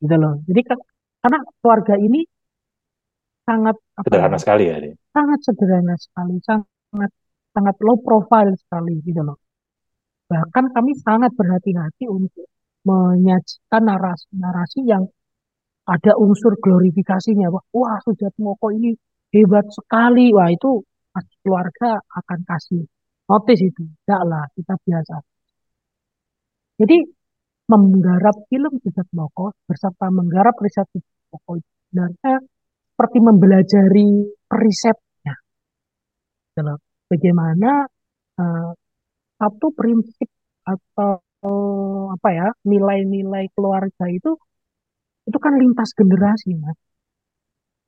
gitu 0.00 0.16
loh 0.16 0.40
jadi 0.48 0.60
kan 0.64 0.78
karena 1.20 1.38
keluarga 1.60 1.94
ini 2.00 2.24
sangat 3.44 3.76
apa, 4.00 4.06
sederhana 4.08 4.36
ya, 4.36 4.40
sekali 4.40 4.64
ya 4.64 4.76
sangat 5.12 5.38
sederhana 5.44 5.94
sekali 6.00 6.34
sangat 6.40 7.10
sangat 7.52 7.76
low 7.84 8.00
profile 8.00 8.52
sekali 8.56 8.96
gitu 9.04 9.20
loh 9.20 9.36
bahkan 10.28 10.68
kami 10.76 10.92
sangat 11.00 11.32
berhati-hati 11.34 12.04
untuk 12.06 12.46
menyajikan 12.84 13.82
narasi-narasi 13.84 14.80
yang 14.84 15.04
ada 15.88 16.12
unsur 16.20 16.52
glorifikasinya. 16.60 17.48
Wah, 17.48 17.64
wah 17.72 17.96
Sujat 18.04 18.36
Moko 18.36 18.68
ini 18.76 18.92
hebat 19.32 19.66
sekali. 19.72 20.30
Wah 20.36 20.52
itu 20.52 20.84
keluarga 21.42 21.96
akan 21.96 22.38
kasih 22.44 22.84
notis 23.28 23.60
itu. 23.64 23.82
Enggak 24.04 24.22
lah 24.28 24.44
kita 24.52 24.74
biasa. 24.84 25.16
Jadi 26.78 26.96
menggarap 27.72 28.36
film 28.52 28.72
Sujat 28.84 29.08
Moko 29.16 29.56
beserta 29.64 30.12
menggarap 30.12 30.54
riset 30.60 30.86
Sujat 30.92 31.24
Moko 31.32 31.56
itu 31.56 31.70
sebenarnya 31.88 32.34
seperti 32.92 33.18
mempelajari 33.24 34.08
perisetnya. 34.44 35.34
Dalam 36.52 36.76
bagaimana 37.08 37.88
uh, 38.36 38.70
satu 39.38 39.66
prinsip 39.78 40.28
atau 40.66 41.22
apa 42.14 42.28
ya 42.34 42.48
nilai-nilai 42.66 43.46
keluarga 43.54 44.04
itu 44.10 44.34
itu 45.28 45.38
kan 45.44 45.54
lintas 45.60 45.90
generasi 45.94 46.56
mas. 46.58 46.78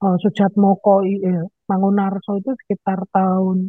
Uh, 0.01 0.17
Sujat 0.23 0.53
Moko 0.57 1.05
eh, 1.05 1.45
Mangunarso 1.69 2.33
itu 2.41 2.51
sekitar 2.65 3.05
tahun 3.13 3.69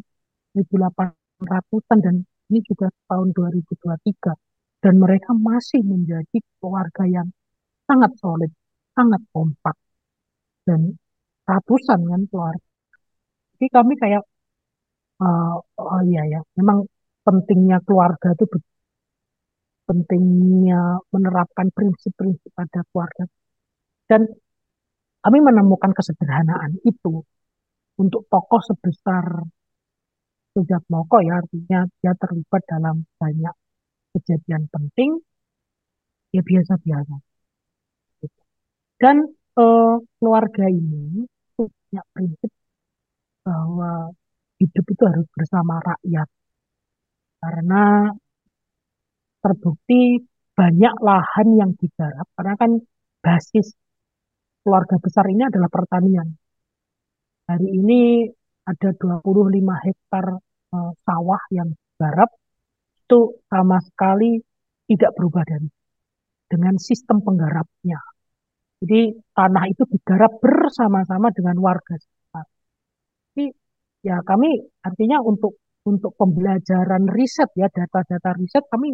1800-an 0.55 1.99
dan 2.05 2.15
ini 2.51 2.59
juga 2.63 2.87
tahun 3.09 3.35
2023 3.35 4.83
dan 4.83 4.93
mereka 5.03 5.31
masih 5.35 5.81
menjadi 5.83 6.37
keluarga 6.59 7.03
yang 7.07 7.27
sangat 7.87 8.11
solid, 8.19 8.51
sangat 8.95 9.21
kompak 9.31 9.75
dan 10.67 10.95
ratusan 11.47 11.99
kan 12.11 12.21
keluarga. 12.31 12.67
Jadi 13.55 13.67
kami 13.75 13.93
kayak 14.01 14.23
uh, 15.21 15.55
oh 15.61 16.01
iya 16.07 16.23
ya, 16.33 16.39
memang 16.57 16.87
pentingnya 17.25 17.77
keluarga 17.85 18.33
itu 18.33 18.45
pentingnya 19.87 21.03
menerapkan 21.13 21.67
prinsip-prinsip 21.75 22.51
pada 22.55 22.81
keluarga 22.89 23.25
dan 24.09 24.21
kami 25.21 25.37
menemukan 25.43 25.91
kesederhanaan 25.93 26.81
itu 26.81 27.21
untuk 28.01 28.25
tokoh 28.31 28.61
sebesar 28.65 29.45
Sujat 30.51 30.83
Moko 30.91 31.23
ya 31.23 31.39
artinya 31.39 31.87
dia 32.03 32.11
terlibat 32.19 32.61
dalam 32.67 33.07
banyak 33.15 33.55
kejadian 34.11 34.67
penting 34.67 35.23
ya 36.35 36.43
biasa-biasa. 36.43 37.15
Dan 38.99 39.31
uh, 39.55 39.95
keluarga 40.19 40.67
ini 40.67 41.23
punya 41.55 42.03
prinsip 42.11 42.51
bahwa 43.47 44.11
hidup 44.59 44.85
itu 44.91 45.03
harus 45.07 45.27
bersama 45.31 45.79
rakyat. 45.79 46.27
Karena 47.41 48.13
terbukti 49.41 50.21
banyak 50.53 50.95
lahan 51.01 51.47
yang 51.57 51.71
digarap 51.73 52.27
karena 52.37 52.53
kan 52.61 52.71
basis 53.25 53.73
keluarga 54.61 55.01
besar 55.01 55.25
ini 55.33 55.43
adalah 55.49 55.69
pertanian. 55.73 56.37
Hari 57.49 57.67
ini 57.67 58.29
ada 58.69 58.89
25 58.93 59.85
hektar 59.89 60.25
uh, 60.77 60.91
sawah 61.01 61.41
yang 61.49 61.73
garap 61.97 62.29
itu 63.01 63.41
sama 63.49 63.81
sekali 63.81 64.37
tidak 64.85 65.11
berubah 65.17 65.43
dari 65.49 65.67
dengan 66.51 66.75
sistem 66.77 67.23
penggarapnya. 67.25 67.99
Jadi 68.81 69.13
tanah 69.33 69.65
itu 69.69 69.83
digarap 69.87 70.41
bersama-sama 70.41 71.29
dengan 71.31 71.57
warga 71.61 71.95
sekitar. 71.95 72.45
Jadi 73.33 73.45
ya 74.05 74.19
kami 74.25 74.57
artinya 74.81 75.21
untuk 75.21 75.60
untuk 75.87 76.13
pembelajaran 76.19 77.09
riset 77.09 77.49
ya 77.57 77.67
data-data 77.71 78.37
riset 78.37 78.63
kami 78.69 78.93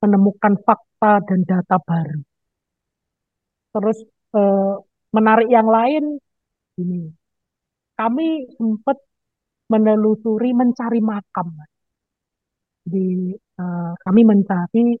menemukan 0.00 0.56
fakta 0.64 1.20
dan 1.28 1.40
data 1.44 1.76
baru. 1.80 2.20
Terus 3.74 3.98
eh, 4.36 4.74
menarik 5.14 5.48
yang 5.50 5.68
lain 5.68 6.04
ini 6.80 7.12
kami 7.94 8.50
sempat 8.58 8.98
menelusuri 9.70 10.50
mencari 10.52 11.00
makam. 11.00 11.48
Jadi 12.84 13.32
uh, 13.64 13.92
kami 14.04 14.22
mencari 14.28 14.92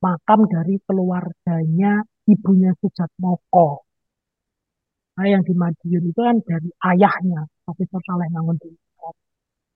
makam 0.00 0.40
dari 0.48 0.80
keluarganya 0.86 2.00
ibunya 2.24 2.72
Sujat 2.80 3.10
Moko. 3.20 3.84
Nah, 5.20 5.26
yang 5.28 5.44
di 5.44 5.52
Madiun 5.52 6.04
itu 6.08 6.20
kan 6.24 6.40
dari 6.40 6.70
ayahnya, 6.88 7.44
Profesor 7.66 8.00
Saleh 8.08 8.28
Mangun 8.32 8.56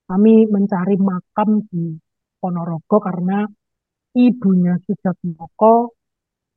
Kami 0.04 0.34
mencari 0.52 0.96
makam 1.00 1.64
di 1.72 1.96
Ponorogo 2.36 2.96
karena 3.00 3.48
ibunya 4.12 4.76
Sujat 4.84 5.16
Moko, 5.24 5.96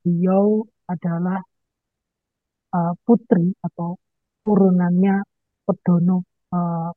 beliau 0.03 0.67
adalah 0.91 1.39
uh, 2.75 2.93
putri 3.07 3.55
atau 3.63 3.95
turunannya 4.43 5.15
Pedono 5.63 6.27
uh, 6.51 6.91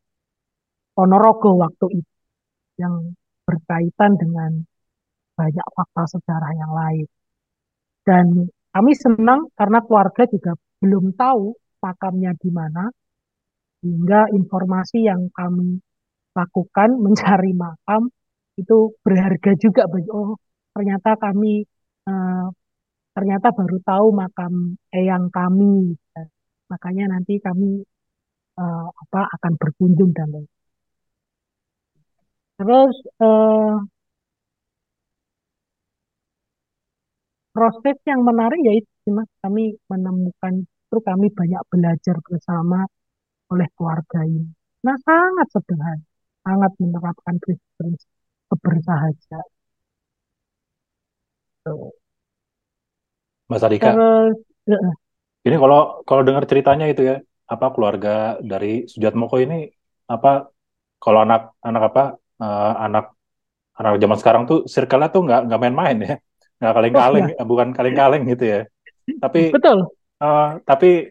Ponorogo 0.95 1.51
waktu 1.63 1.87
itu 2.03 2.15
yang 2.83 3.15
berkaitan 3.47 4.19
dengan 4.19 4.51
banyak 5.39 5.67
fakta 5.75 6.05
sejarah 6.19 6.53
yang 6.59 6.73
lain. 6.75 7.07
Dan 8.03 8.27
kami 8.75 8.93
senang 8.99 9.47
karena 9.55 9.79
keluarga 9.87 10.27
juga 10.27 10.53
belum 10.83 11.15
tahu 11.15 11.55
makamnya 11.81 12.35
di 12.37 12.51
mana, 12.53 12.91
sehingga 13.81 14.29
informasi 14.35 15.09
yang 15.09 15.31
kami 15.33 15.81
lakukan 16.39 16.91
mencari 17.05 17.53
makam 17.65 18.03
itu 18.61 18.75
berharga 19.05 19.51
juga 19.65 19.83
bagi 19.93 20.09
oh 20.13 20.37
ternyata 20.75 21.11
kami 21.25 21.65
uh, 22.09 22.47
ternyata 23.17 23.49
baru 23.59 23.77
tahu 23.89 24.07
makam 24.21 24.53
eyang 24.95 25.27
kami 25.35 25.97
makanya 26.71 27.05
nanti 27.13 27.33
kami 27.47 27.83
uh, 28.61 28.87
apa 29.03 29.21
akan 29.37 29.53
berkunjung 29.61 30.11
dan 30.17 30.29
lain. 30.35 30.49
Terus 32.59 32.95
uh, 33.25 33.81
proses 37.55 37.97
yang 38.11 38.21
menarik 38.29 38.61
yaitu 38.69 38.89
mas 39.17 39.31
kami 39.43 39.63
menemukan 39.91 40.55
itu 40.67 40.99
kami 41.09 41.27
banyak 41.39 41.63
belajar 41.73 42.17
bersama 42.27 42.79
oleh 43.53 43.69
keluarga 43.77 44.19
ini. 44.27 44.51
Nah 44.87 44.97
sangat 45.07 45.47
sederhana, 45.55 46.07
sangat 46.45 46.73
menerapkan 46.81 47.35
prinsip-prinsip 47.41 48.11
kebersahaja. 48.51 49.41
Mas 53.51 53.63
Adika, 53.63 53.93
Terus, 53.93 54.37
uh, 54.71 54.95
ini 55.45 55.57
kalau 55.61 56.01
kalau 56.09 56.23
dengar 56.25 56.49
ceritanya 56.49 56.87
itu 56.89 57.05
ya, 57.05 57.17
apa 57.51 57.67
keluarga 57.75 58.39
dari 58.41 58.87
Sujatmoko 58.87 59.37
ini 59.43 59.69
apa 60.11 60.49
kalau 61.03 61.27
anak 61.27 61.55
anak 61.61 61.83
apa 61.93 62.05
uh, 62.41 62.75
anak 62.81 63.13
anak 63.77 63.99
zaman 64.01 64.19
sekarang 64.19 64.43
tuh 64.47 64.65
circle-nya 64.67 65.09
tuh 65.11 65.23
nggak 65.27 65.41
nggak 65.51 65.61
main-main 65.61 65.97
ya. 66.01 66.15
Nggak 66.61 66.73
kaleng-kaleng 66.77 67.27
oh, 67.41 67.47
bukan 67.49 67.69
kaleng-kaleng 67.73 68.23
gitu 68.29 68.45
ya. 68.45 68.61
Tapi 69.19 69.41
betul. 69.53 69.79
uh, 70.21 70.61
tapi 70.63 71.11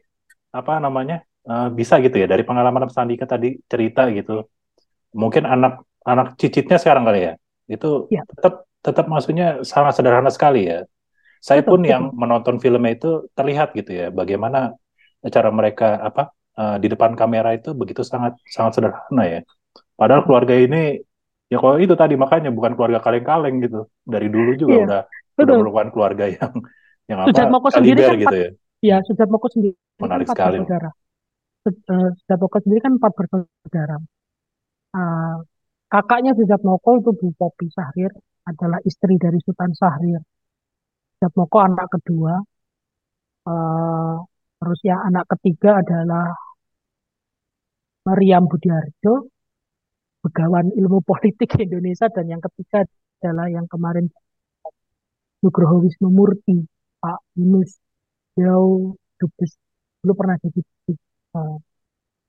apa 0.50 0.74
namanya 0.82 1.22
uh, 1.46 1.70
bisa 1.70 2.02
gitu 2.02 2.18
ya 2.18 2.26
dari 2.26 2.42
pengalaman 2.42 2.90
Mas 2.90 2.98
Andika 2.98 3.30
tadi 3.30 3.58
cerita 3.70 4.10
gitu 4.10 4.46
mungkin 5.14 5.44
anak 5.46 5.84
anak 6.06 6.36
cicitnya 6.38 6.78
sekarang 6.78 7.06
kali 7.06 7.32
ya 7.32 7.34
itu 7.70 8.10
ya. 8.10 8.26
tetap 8.26 8.66
tetap 8.80 9.06
maksudnya 9.12 9.62
sangat 9.62 10.00
sederhana 10.00 10.32
sekali 10.32 10.70
ya 10.70 10.86
saya 11.40 11.64
betul, 11.64 11.72
pun 11.72 11.80
betul. 11.84 11.92
yang 11.92 12.04
menonton 12.16 12.56
filmnya 12.60 12.92
itu 12.96 13.12
terlihat 13.34 13.72
gitu 13.76 13.92
ya 13.96 14.08
bagaimana 14.12 14.76
cara 15.28 15.50
mereka 15.52 16.00
apa 16.00 16.32
uh, 16.60 16.76
di 16.80 16.88
depan 16.88 17.16
kamera 17.16 17.56
itu 17.56 17.76
begitu 17.76 18.04
sangat 18.04 18.40
sangat 18.48 18.80
sederhana 18.80 19.24
ya. 19.28 19.40
Padahal 19.96 20.24
keluarga 20.24 20.56
ini 20.56 21.00
ya 21.52 21.58
kalau 21.60 21.76
itu 21.80 21.96
tadi 21.96 22.16
makanya 22.16 22.52
bukan 22.52 22.76
keluarga 22.76 23.00
kaleng-kaleng 23.04 23.64
gitu. 23.64 23.88
Dari 24.04 24.28
dulu 24.32 24.52
juga 24.56 24.76
iya, 24.76 24.84
udah 24.88 25.02
betul. 25.36 25.44
udah 25.44 25.56
merupakan 25.60 25.90
keluarga 25.92 26.26
yang 26.28 26.52
yang 27.10 27.20
Sujat 27.28 27.48
apa 27.48 27.52
Moko 27.52 27.68
sendiri 27.72 28.00
kan 28.04 28.16
gitu 28.16 28.38
ya. 28.38 28.50
Iya, 28.80 28.98
Sujat 29.04 29.28
Moko 29.28 29.48
sendiri 29.52 29.76
menarik 30.00 30.28
kan 30.28 30.36
sekali. 30.36 30.58
Bersaudara. 30.64 30.90
Eh, 31.68 32.10
Sujat 32.24 32.40
Moko 32.40 32.58
sendiri 32.64 32.80
kan 32.80 32.92
empat 32.96 33.12
bersaudara. 33.16 33.96
Uh, 34.90 35.46
kakaknya 35.92 36.32
Sujat 36.38 36.62
Moko 36.66 36.98
itu 37.02 37.12
Bu 37.20 37.28
Popi 37.38 37.68
Sahrir 37.70 38.12
adalah 38.50 38.80
istri 38.90 39.16
dari 39.22 39.38
Sultan 39.46 39.72
Sahrir. 39.78 40.22
Sujat 41.18 41.34
Moko 41.38 41.58
anak 41.62 41.88
kedua. 41.94 42.34
Uh, 43.50 44.18
Terus 44.60 44.80
yang 44.84 45.00
anak 45.08 45.26
ketiga 45.32 45.80
adalah 45.80 46.36
Mariam 48.08 48.44
Budiarjo, 48.52 49.32
Begawan 50.24 50.76
Ilmu 50.76 51.00
Politik 51.10 51.56
Indonesia, 51.64 52.12
dan 52.12 52.28
yang 52.28 52.44
ketiga 52.44 52.84
adalah 53.24 53.48
yang 53.48 53.68
kemarin 53.72 54.12
Nugroho 55.40 55.80
Wisnu 55.88 56.12
Murti, 56.12 56.68
Pak 57.00 57.20
Yunus. 57.40 57.80
Beliau 58.36 58.96
dubes 59.20 59.52
dulu 60.04 60.14
pernah 60.20 60.36
jadi 60.44 60.60
uh, 61.40 61.56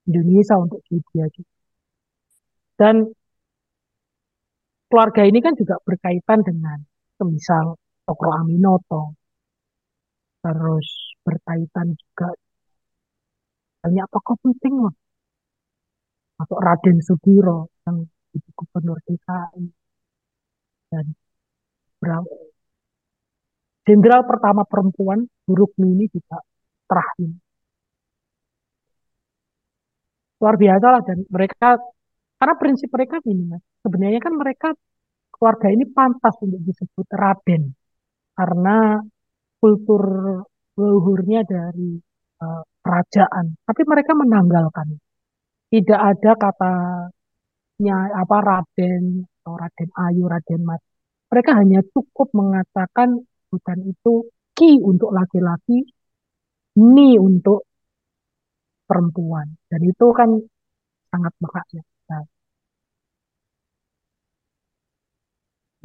Indonesia 0.06 0.54
untuk 0.58 0.78
Swedia 0.86 1.26
juga. 1.34 1.59
Dan 2.80 3.12
keluarga 4.88 5.22
ini 5.28 5.38
kan 5.44 5.52
juga 5.60 5.76
berkaitan 5.84 6.40
dengan 6.40 6.80
semisal 7.20 7.76
Tokro 8.08 8.32
Aminoto, 8.40 9.12
terus 10.40 10.88
berkaitan 11.20 11.92
juga 11.92 12.32
banyak 13.84 14.06
tokoh 14.08 14.36
penting 14.40 14.74
loh. 14.80 14.94
Masuk 16.40 16.56
Raden 16.56 16.98
Sugiro 17.04 17.68
yang 17.84 18.08
jadi 18.32 18.50
gubernur 18.56 18.98
DKI 19.04 19.64
dan 20.88 21.06
jenderal 23.84 24.22
pertama 24.24 24.64
perempuan 24.64 25.28
Buruk 25.44 25.76
ini 25.84 26.08
juga 26.08 26.40
terakhir. 26.88 27.30
Luar 30.40 30.56
biasa 30.56 30.86
lah 30.88 31.02
dan 31.04 31.18
mereka 31.28 31.76
karena 32.40 32.54
prinsip 32.56 32.88
mereka 32.88 33.20
ini 33.28 33.44
mas 33.52 33.62
sebenarnya 33.84 34.20
kan 34.24 34.34
mereka 34.34 34.68
keluarga 35.28 35.68
ini 35.68 35.84
pantas 35.92 36.34
untuk 36.40 36.60
disebut 36.64 37.06
Raden 37.12 37.62
karena 38.34 39.04
kultur 39.60 40.02
leluhurnya 40.80 41.44
dari 41.44 42.00
uh, 42.40 42.62
kerajaan, 42.80 43.60
tapi 43.68 43.82
mereka 43.84 44.12
menanggalkan. 44.16 44.96
Tidak 45.70 46.00
ada 46.00 46.32
katanya 46.34 47.96
apa 48.16 48.36
Raden 48.42 49.04
atau 49.22 49.54
Raden 49.54 49.90
Ayu, 49.94 50.24
Raden 50.26 50.62
Mat. 50.66 50.80
Mereka 51.30 51.50
hanya 51.60 51.80
cukup 51.94 52.34
mengatakan 52.34 53.22
hutan 53.54 53.80
itu 53.86 54.26
ki 54.56 54.82
untuk 54.82 55.14
laki-laki, 55.14 55.86
ni 56.80 57.14
untuk 57.20 57.62
perempuan. 58.88 59.46
Dan 59.70 59.80
itu 59.86 60.06
kan 60.10 60.30
sangat. 61.14 61.32
Nah, 61.38 61.86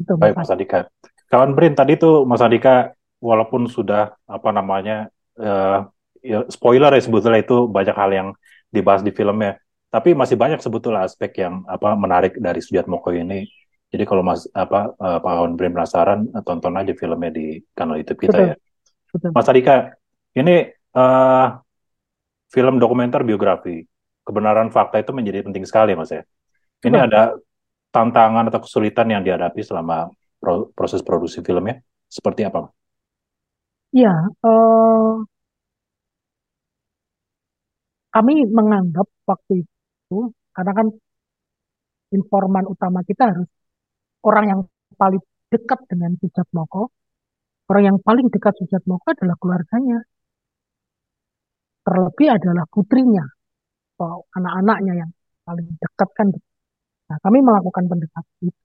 itu 0.06 0.14
Baik 0.16 0.38
Mas 0.38 0.54
Andika. 0.54 0.86
Kawan 1.26 1.58
Brin, 1.58 1.74
tadi 1.74 1.98
tuh 1.98 2.24
Mas 2.30 2.46
Andika 2.46 2.94
walaupun 3.18 3.66
sudah 3.66 4.14
apa 4.30 4.50
namanya 4.54 5.10
uh, 5.42 5.90
ya, 6.22 6.46
spoiler 6.50 6.94
ya 6.94 7.02
sebetulnya 7.02 7.42
itu 7.42 7.66
banyak 7.66 7.96
hal 7.98 8.12
yang 8.14 8.28
dibahas 8.70 9.02
di 9.02 9.10
filmnya 9.10 9.58
tapi 9.94 10.12
masih 10.12 10.36
banyak 10.36 10.60
sebetulnya 10.60 11.08
aspek 11.08 11.40
yang 11.40 11.64
apa 11.72 11.96
menarik 11.96 12.36
dari 12.36 12.60
Sujat 12.60 12.90
Moko 12.90 13.16
ini 13.16 13.48
jadi 13.94 14.04
kalau 14.04 14.26
mas 14.26 14.44
apa 14.52 14.92
uh, 15.00 15.20
Pak 15.24 15.32
Awan 15.32 15.56
Brin 15.56 15.72
penasaran 15.72 16.28
tonton 16.44 16.76
aja 16.76 16.92
filmnya 16.92 17.32
di 17.32 17.64
kanal 17.72 17.96
YouTube 18.02 18.28
kita 18.28 18.36
Betul. 18.36 18.50
ya 18.52 18.56
Betul. 19.16 19.30
Mas 19.32 19.48
Adika 19.48 19.76
ini 20.36 20.68
uh, 21.00 21.48
film 22.52 22.76
dokumenter 22.76 23.24
biografi 23.24 23.88
kebenaran 24.28 24.68
fakta 24.74 25.00
itu 25.00 25.16
menjadi 25.16 25.48
penting 25.48 25.64
sekali 25.64 25.96
mas 25.96 26.12
ya 26.12 26.28
ini 26.84 26.98
Betul. 27.00 27.08
ada 27.08 27.22
tantangan 27.96 28.52
atau 28.52 28.60
kesulitan 28.60 29.08
yang 29.08 29.24
dihadapi 29.24 29.62
selama 29.64 30.12
pro 30.36 30.68
proses 30.76 31.00
produksi 31.00 31.40
filmnya 31.40 31.80
seperti 32.12 32.44
apa? 32.44 32.68
Ya, 33.96 34.12
uh, 34.44 35.24
kami 38.12 38.34
menganggap 38.52 39.08
waktu 39.24 39.64
itu 39.64 40.18
karena 40.56 40.72
kan 40.76 40.88
informan 42.12 42.66
utama 42.68 43.00
kita 43.08 43.32
harus 43.32 43.50
orang 44.28 44.46
yang 44.52 44.62
paling 45.00 45.24
dekat 45.52 45.80
dengan 45.88 46.12
Sujatmoko. 46.20 46.92
Orang 47.72 47.84
yang 47.90 47.98
paling 48.04 48.28
dekat 48.30 48.54
Sujatmoko 48.60 49.08
adalah 49.16 49.36
keluarganya. 49.42 50.00
Terlebih 51.86 52.28
adalah 52.38 52.66
putrinya 52.68 53.26
atau 53.96 54.28
anak-anaknya 54.36 54.94
yang 55.06 55.12
paling 55.48 55.68
dekat 55.80 56.10
kan. 56.18 56.28
Nah, 57.10 57.18
kami 57.26 57.38
melakukan 57.48 57.86
pendekatan 57.92 58.36
itu. 58.50 58.62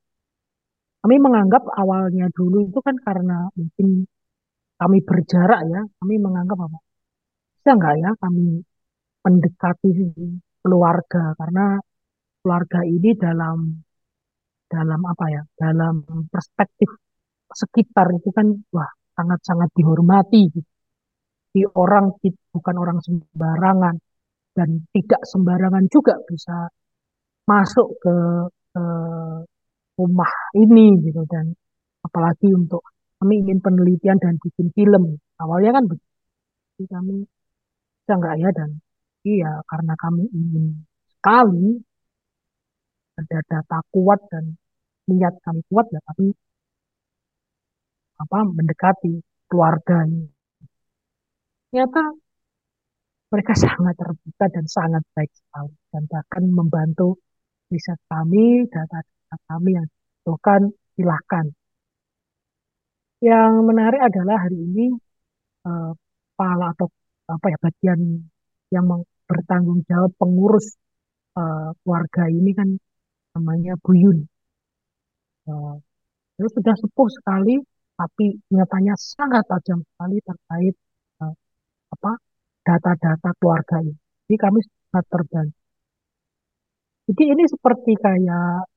Kami 1.00 1.16
menganggap 1.24 1.62
awalnya 1.80 2.26
dulu 2.36 2.68
itu 2.68 2.78
kan 2.86 2.96
karena 3.06 3.48
mungkin 3.56 3.88
kami 4.80 4.98
berjarak 5.08 5.60
ya, 5.72 5.80
kami 6.00 6.14
menganggap 6.26 6.58
apa? 6.66 6.78
Bisa 7.56 7.70
nggak 7.78 7.94
ya 8.04 8.10
kami 8.22 8.44
mendekati 9.24 9.90
keluarga 10.62 11.22
karena 11.40 11.64
keluarga 12.40 12.80
ini 12.84 13.10
dalam 13.16 13.58
dalam 14.72 15.00
apa 15.12 15.24
ya 15.34 15.42
dalam 15.58 15.94
perspektif 16.32 16.88
sekitar 17.52 18.06
itu 18.16 18.30
kan 18.30 18.46
wah 18.72 18.90
sangat-sangat 19.16 19.68
dihormati 19.76 20.40
gitu. 20.54 20.70
di 21.50 21.62
orang 21.66 22.14
bukan 22.54 22.76
orang 22.78 22.98
sembarangan 23.02 23.98
dan 24.54 24.68
tidak 24.94 25.22
sembarangan 25.26 25.84
juga 25.90 26.14
bisa 26.30 26.70
masuk 27.50 27.88
ke, 28.02 28.14
ke 28.74 28.84
rumah 29.98 30.32
ini 30.62 30.86
gitu. 31.04 31.22
Dan 31.32 31.46
apalagi 32.06 32.48
untuk 32.60 32.82
kami 33.18 33.34
ingin 33.42 33.58
penelitian 33.64 34.18
dan 34.22 34.34
bikin 34.40 34.68
film. 34.76 35.18
Awalnya 35.42 35.70
kan 35.76 35.84
begitu. 35.90 36.08
Kami 36.88 37.14
bisa 38.00 38.12
nggak 38.16 38.36
ya? 38.40 38.50
Dan 38.58 38.70
iya 39.26 39.52
karena 39.70 39.94
kami 40.00 40.24
ingin 40.32 40.64
sekali 41.20 41.66
ada 43.20 43.38
data 43.44 43.78
kuat 43.92 44.20
dan 44.32 44.56
niat 45.04 45.34
kami 45.44 45.60
kuat 45.68 45.86
ya 45.92 46.00
tapi 46.08 46.32
apa 48.22 48.38
mendekati 48.56 49.12
keluarga 49.48 50.08
ini. 50.08 50.28
Ternyata 51.68 52.02
mereka 53.30 53.52
sangat 53.54 53.94
terbuka 54.00 54.44
dan 54.50 54.64
sangat 54.66 55.04
baik 55.14 55.30
sekali. 55.32 55.74
Dan 55.92 56.02
bahkan 56.10 56.44
membantu 56.50 57.20
riset 57.70 58.00
kami, 58.10 58.66
data-data 58.68 59.36
kami 59.50 59.70
yang 59.78 59.86
dibutuhkan 59.86 60.60
silahkan. 60.94 61.46
Yang 63.20 63.52
menarik 63.68 64.00
adalah 64.08 64.36
hari 64.44 64.58
ini 64.58 64.86
eh, 65.68 65.92
atau 66.40 66.88
apa 67.30 67.46
ya 67.52 67.58
bagian 67.60 68.00
yang 68.74 68.84
bertanggung 69.28 69.80
jawab 69.86 70.12
pengurus 70.20 70.66
eh, 71.38 71.70
keluarga 71.82 72.22
ini 72.28 72.50
kan 72.58 72.68
namanya 73.34 73.74
Buyun. 73.84 74.26
Uh, 75.48 75.76
itu 76.38 76.48
sudah 76.56 76.74
sepuh 76.78 77.08
sekali, 77.10 77.58
tapi 77.96 78.38
nyatanya 78.54 78.94
sangat 78.96 79.44
tajam 79.50 79.80
sekali 79.84 80.16
terkait 80.24 80.74
uh, 81.22 81.34
apa 81.94 82.12
data-data 82.66 83.30
keluarga 83.38 83.76
ini. 83.84 83.94
Jadi 84.26 84.36
kami 84.40 84.58
sangat 84.64 85.04
terbantu. 85.10 85.59
Jadi 87.10 87.22
ini 87.26 87.42
seperti 87.50 87.98
kayak 87.98 88.70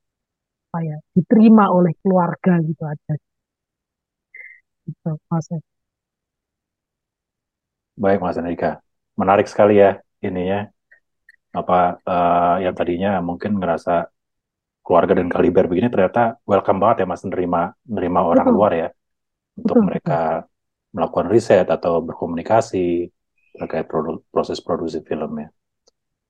apa 0.74 0.80
ya 0.82 0.98
diterima 1.14 1.70
oleh 1.70 1.94
keluarga 2.02 2.58
gitu 2.66 2.82
aja. 2.82 3.14
Gitu, 4.90 5.12
Mas. 5.30 5.48
Baik, 7.94 8.20
Mas 8.26 8.42
Andika. 8.42 8.82
Menarik 9.14 9.46
sekali 9.46 9.78
ya 9.78 10.02
ininya 10.26 10.66
apa 11.54 12.02
uh, 12.02 12.58
yang 12.66 12.74
tadinya 12.74 13.22
mungkin 13.22 13.62
ngerasa 13.62 14.10
keluarga 14.82 15.14
dan 15.22 15.30
kaliber 15.30 15.70
begini 15.70 15.94
ternyata 15.94 16.42
welcome 16.50 16.82
banget 16.82 17.06
ya 17.06 17.08
mas 17.08 17.22
nerima 17.30 17.78
nerima 17.86 18.20
orang 18.26 18.48
luar 18.50 18.72
ya 18.74 18.90
untuk 19.54 19.78
mereka 19.86 20.50
melakukan 20.90 21.30
riset 21.30 21.70
atau 21.70 22.02
berkomunikasi 22.02 23.06
terkait 23.54 23.86
produ 23.86 24.26
proses 24.34 24.58
produksi 24.58 25.06
filmnya. 25.06 25.54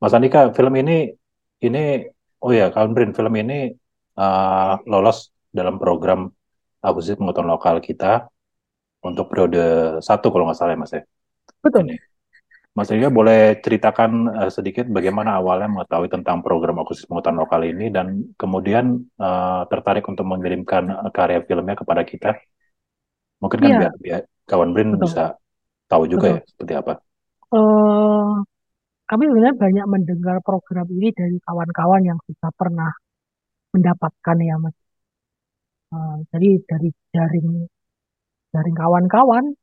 Mas 0.04 0.12
Andika, 0.12 0.52
film 0.52 0.76
ini 0.76 1.16
ini 1.70 2.04
oh 2.44 2.52
ya, 2.52 2.70
Brin, 2.72 3.16
film 3.16 3.34
ini 3.40 3.72
uh, 4.20 4.74
lolos 4.88 5.32
dalam 5.48 5.80
program 5.80 6.28
akuisisi 6.84 7.16
pengetahuan 7.16 7.56
lokal 7.56 7.80
kita 7.80 8.28
untuk 9.04 9.32
periode 9.32 9.98
satu 10.04 10.28
kalau 10.32 10.48
nggak 10.48 10.58
salah 10.60 10.76
ya 10.76 10.80
Mas 10.80 10.92
ya. 10.92 11.04
Betul. 11.64 11.88
Ini. 11.88 11.96
Mas 12.74 12.90
Ria 12.90 13.14
boleh 13.14 13.62
ceritakan 13.62 14.12
uh, 14.34 14.50
sedikit 14.50 14.90
bagaimana 14.90 15.38
awalnya 15.38 15.70
mengetahui 15.70 16.10
tentang 16.10 16.42
program 16.42 16.82
akuisisi 16.82 17.06
pengetahuan 17.06 17.46
lokal 17.46 17.62
ini 17.64 17.94
dan 17.94 18.34
kemudian 18.34 18.98
uh, 19.22 19.70
tertarik 19.70 20.04
untuk 20.10 20.26
mengirimkan 20.26 20.90
karya 21.14 21.46
filmnya 21.46 21.78
kepada 21.78 22.02
kita? 22.02 22.34
Mungkin 23.40 23.60
kan 23.62 23.70
ya. 23.70 23.80
biar, 23.86 23.94
biar 24.02 24.22
kawan 24.50 24.74
Brin 24.74 24.98
Betul. 24.98 25.06
bisa 25.06 25.24
tahu 25.86 26.04
juga 26.10 26.28
Betul. 26.34 26.40
ya 26.42 26.50
seperti 26.50 26.74
apa. 26.74 26.94
Uh, 27.54 28.42
kami 29.14 29.30
sebenarnya 29.30 29.56
banyak 29.66 29.86
mendengar 29.94 30.38
program 30.42 30.90
ini 30.90 31.14
dari 31.14 31.38
kawan-kawan 31.46 32.02
yang 32.10 32.18
sudah 32.26 32.50
pernah 32.58 32.90
mendapatkan 33.70 34.38
ya 34.42 34.58
mas. 34.58 34.74
Uh, 35.94 36.18
jadi 36.34 36.50
dari 36.66 36.90
jaring 37.14 37.70
jaring 38.54 38.74
kawan-kawan 38.82 39.54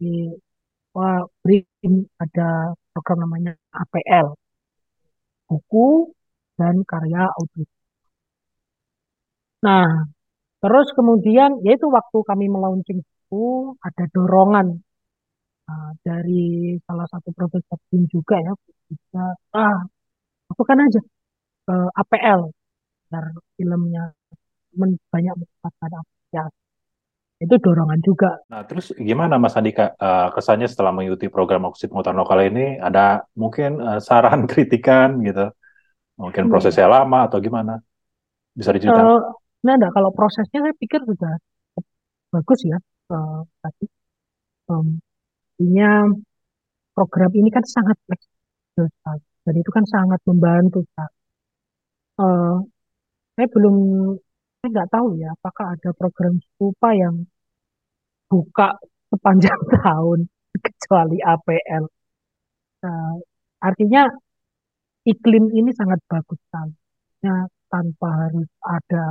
di 0.00 0.32
BRIN 0.96 1.94
ada 2.16 2.72
program 2.96 3.18
namanya 3.28 3.52
APL 3.76 4.40
buku 5.48 5.88
dan 6.56 6.74
karya 6.88 7.28
audio. 7.28 7.64
Nah, 9.68 10.08
terus 10.64 10.88
kemudian 10.96 11.60
yaitu 11.66 11.86
waktu 11.92 12.18
kami 12.24 12.48
melaunching 12.48 13.04
buku 13.04 13.76
ada 13.84 14.04
dorongan 14.16 14.80
uh, 15.68 15.90
dari 16.02 16.76
salah 16.86 17.06
satu 17.10 17.28
profesor 17.34 17.78
BIN 17.90 18.06
juga 18.10 18.36
ya 18.38 18.52
bisa 18.88 19.22
ah 19.56 19.78
masukkan 20.50 20.78
aja 20.84 21.00
ke 21.66 21.76
APL 21.96 22.40
biar 23.08 23.26
filmnya 23.60 24.04
banyak 25.12 25.34
mendapatkan 25.36 25.90
apresiasi 26.00 26.62
itu 27.42 27.54
dorongan 27.58 27.98
juga. 28.06 28.38
Nah, 28.54 28.62
terus 28.62 28.94
gimana 28.94 29.34
Mas 29.34 29.58
Andika 29.58 29.98
uh, 29.98 30.30
kesannya 30.30 30.70
setelah 30.70 30.94
mengikuti 30.94 31.26
program 31.26 31.66
akuisisi 31.66 31.90
pengetahuan 31.90 32.22
lokal 32.22 32.38
ini 32.46 32.78
ada 32.78 33.26
mungkin 33.34 33.82
uh, 33.82 33.98
saran 33.98 34.46
kritikan 34.50 35.18
gitu, 35.26 35.50
mungkin 36.14 36.46
hmm. 36.46 36.52
prosesnya 36.54 36.86
hmm. 36.86 36.94
lama 36.94 37.18
atau 37.26 37.42
gimana? 37.42 37.82
Bisa 38.54 38.70
diceritakan? 38.70 39.04
Uh, 39.18 39.22
nah, 39.66 39.74
nah, 39.74 39.90
kalau 39.90 40.14
prosesnya 40.14 40.62
saya 40.62 40.74
pikir 40.78 41.02
sudah 41.02 41.34
bagus 42.30 42.60
ya 42.62 42.78
uh, 43.10 43.42
tadi. 43.58 43.90
Um, 44.70 45.01
program 46.94 47.30
ini 47.40 47.48
kan 47.56 47.64
sangat 47.64 47.96
fleksibel 48.06 48.86
dan 49.44 49.54
itu 49.58 49.70
kan 49.76 49.84
sangat 49.94 50.20
membantu. 50.28 50.86
Uh, 52.20 52.62
saya 53.34 53.46
belum 53.54 53.76
saya 54.60 54.68
nggak 54.70 54.90
tahu 54.94 55.06
ya 55.18 55.28
apakah 55.36 55.74
ada 55.74 55.90
program 55.96 56.38
serupa 56.38 56.88
yang 56.94 57.26
buka 58.30 58.78
sepanjang 59.10 59.60
tahun 59.82 60.20
kecuali 60.64 61.18
APL. 61.18 61.84
Nah, 62.82 63.14
artinya 63.62 64.02
iklim 65.10 65.44
ini 65.58 65.70
sangat 65.74 65.98
bagus 66.06 66.38
sekali. 66.46 66.74
Ya, 67.22 67.46
tanpa 67.70 68.08
harus 68.26 68.50
ada 68.62 69.04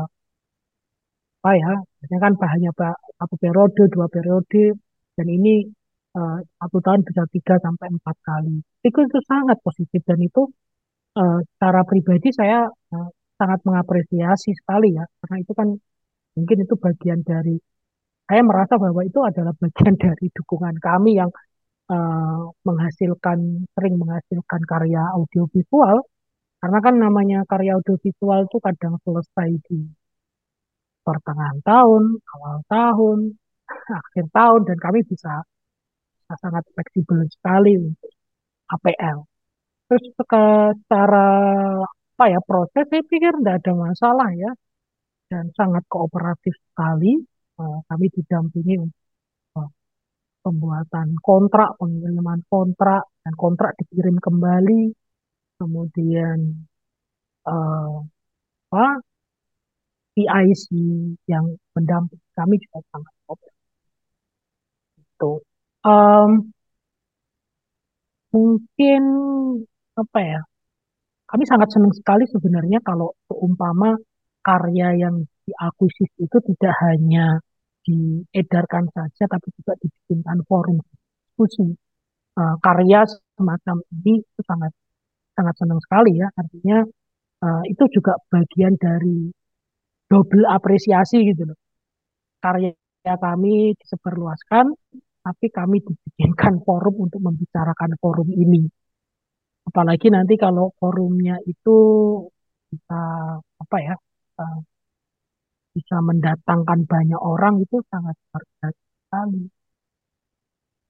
apa 1.42 1.52
ya, 1.58 1.74
biasanya 1.98 2.22
kan 2.22 2.34
bahannya 2.38 2.72
satu 3.18 3.36
periode, 3.42 3.82
dua 3.90 4.08
periode, 4.14 4.78
dan 5.18 5.28
ini 5.28 5.66
uh, 6.18 6.38
satu 6.60 6.78
tahun 6.86 7.02
bisa 7.08 7.24
tiga 7.36 7.56
sampai 7.66 7.88
empat 7.96 8.18
kali. 8.24 8.56
Itu 8.88 9.00
itu 9.08 9.20
sangat 9.28 9.58
positif 9.66 10.02
dan 10.08 10.20
itu 10.22 10.42
uh, 11.20 11.40
secara 11.56 11.82
pribadi 11.88 12.30
saya 12.34 12.68
uh, 12.68 13.10
sangat 13.40 13.60
mengapresiasi 13.68 14.54
sekali 14.54 14.96
ya, 14.98 15.06
karena 15.26 15.38
itu 15.44 15.54
kan 15.60 15.68
mungkin 16.38 16.58
itu 16.64 16.76
bagian 16.78 17.20
dari 17.26 17.56
saya 18.30 18.42
merasa 18.48 18.80
bahwa 18.80 19.02
itu 19.04 19.20
adalah 19.30 19.54
bagian 19.60 19.96
dari 20.06 20.26
dukungan 20.32 20.76
kami 20.80 21.20
yang 21.20 21.32
uh, 21.92 22.48
menghasilkan 22.68 23.68
sering 23.76 23.96
menghasilkan 24.02 24.62
karya 24.64 25.04
audiovisual 25.18 26.08
karena 26.62 26.80
kan 26.86 26.96
namanya 27.02 27.40
karya 27.50 27.74
audiovisual 27.78 28.46
itu 28.46 28.58
kadang 28.62 28.96
selesai 29.02 29.50
di 29.66 29.80
pertengahan 31.02 31.60
tahun, 31.66 32.04
awal 32.38 32.58
tahun, 32.70 33.20
akhir 34.02 34.26
tahun 34.30 34.62
dan 34.70 34.78
kami 34.78 35.00
bisa, 35.10 35.42
bisa 35.42 35.61
sangat 36.44 36.64
fleksibel 36.74 37.20
sekali 37.36 37.72
untuk 37.80 38.12
APL. 38.72 39.18
Terus 39.88 40.04
secara 40.16 41.28
apa 42.22 42.26
ya 42.30 42.40
proses 42.46 42.86
saya 42.92 43.04
pikir 43.12 43.34
tidak 43.42 43.56
ada 43.66 43.74
masalah 43.74 44.30
ya 44.38 44.52
dan 45.32 45.50
sangat 45.58 45.84
kooperatif 45.90 46.54
sekali 46.70 47.18
uh, 47.60 47.80
kami 47.90 48.06
didampingi 48.16 48.76
uh, 49.58 49.70
pembuatan 50.44 51.08
kontrak, 51.22 51.70
pengiriman 51.80 52.40
kontrak, 52.52 53.04
dan 53.24 53.34
kontrak 53.38 53.72
dikirim 53.80 54.18
kembali, 54.22 54.94
kemudian 55.60 56.40
uh, 57.48 58.02
apa 58.72 58.86
PIC 60.16 60.66
yang 61.32 61.46
mendampingi 61.76 62.30
kami 62.38 62.56
juga 62.64 62.80
sangat 62.92 63.14
open. 63.32 63.54
Itu 65.00 65.32
um, 65.86 66.52
mungkin 68.34 69.02
apa 69.98 70.20
ya? 70.24 70.40
Kami 71.32 71.44
sangat 71.48 71.70
senang 71.72 71.94
sekali 71.96 72.28
sebenarnya 72.28 72.84
kalau 72.84 73.16
seumpama 73.32 73.96
karya 74.44 75.08
yang 75.08 75.16
diakuisisi 75.48 76.28
itu 76.28 76.38
tidak 76.44 76.74
hanya 76.92 77.40
diedarkan 77.88 78.86
saja, 78.92 79.24
tapi 79.32 79.48
juga 79.56 79.74
dibikinkan 79.80 80.44
forum 80.46 80.78
diskusi 80.84 81.72
uh, 82.38 82.56
karya 82.62 83.08
semacam 83.36 83.78
ini 83.96 84.22
itu 84.22 84.42
sangat 84.46 84.72
sangat 85.34 85.56
senang 85.58 85.80
sekali 85.82 86.20
ya. 86.20 86.28
Artinya 86.36 86.84
uh, 87.42 87.64
itu 87.66 87.84
juga 87.96 88.20
bagian 88.30 88.76
dari 88.76 89.32
double 90.12 90.46
apresiasi 90.46 91.24
gitu 91.26 91.48
loh. 91.48 91.58
Karya 92.44 92.76
kami 93.02 93.74
disebarluaskan, 93.82 94.66
tapi 95.26 95.46
kami 95.58 95.78
dibikinkan 95.86 96.54
forum 96.66 96.96
untuk 97.06 97.22
membicarakan 97.28 97.92
forum 98.02 98.30
ini. 98.44 98.62
Apalagi 99.70 100.08
nanti 100.16 100.34
kalau 100.44 100.74
forumnya 100.82 101.38
itu 101.46 101.76
bisa 102.72 103.02
apa 103.62 103.78
ya, 103.88 103.96
uh, 104.42 104.60
bisa 105.76 105.96
mendatangkan 106.10 106.80
banyak 106.92 107.22
orang 107.22 107.54
itu 107.64 107.78
sangat 107.92 108.16
berharga 108.34 108.68
sekali. 109.06 109.42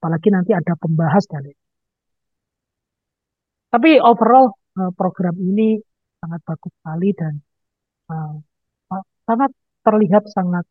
Apalagi 0.01 0.29
nanti 0.35 0.51
ada 0.59 0.73
pembahas 0.81 1.23
dan 1.31 1.45
tapi 3.71 3.89
overall 4.03 4.51
uh, 4.79 4.91
program 4.99 5.35
ini 5.39 5.79
sangat 6.19 6.41
bagus 6.47 6.73
sekali 6.75 7.09
dan 7.15 7.33
uh, 8.11 8.35
sangat 9.27 9.51
terlihat 9.85 10.23
sangat 10.35 10.65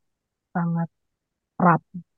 sangat 0.54 0.88
rapi. 1.56 2.09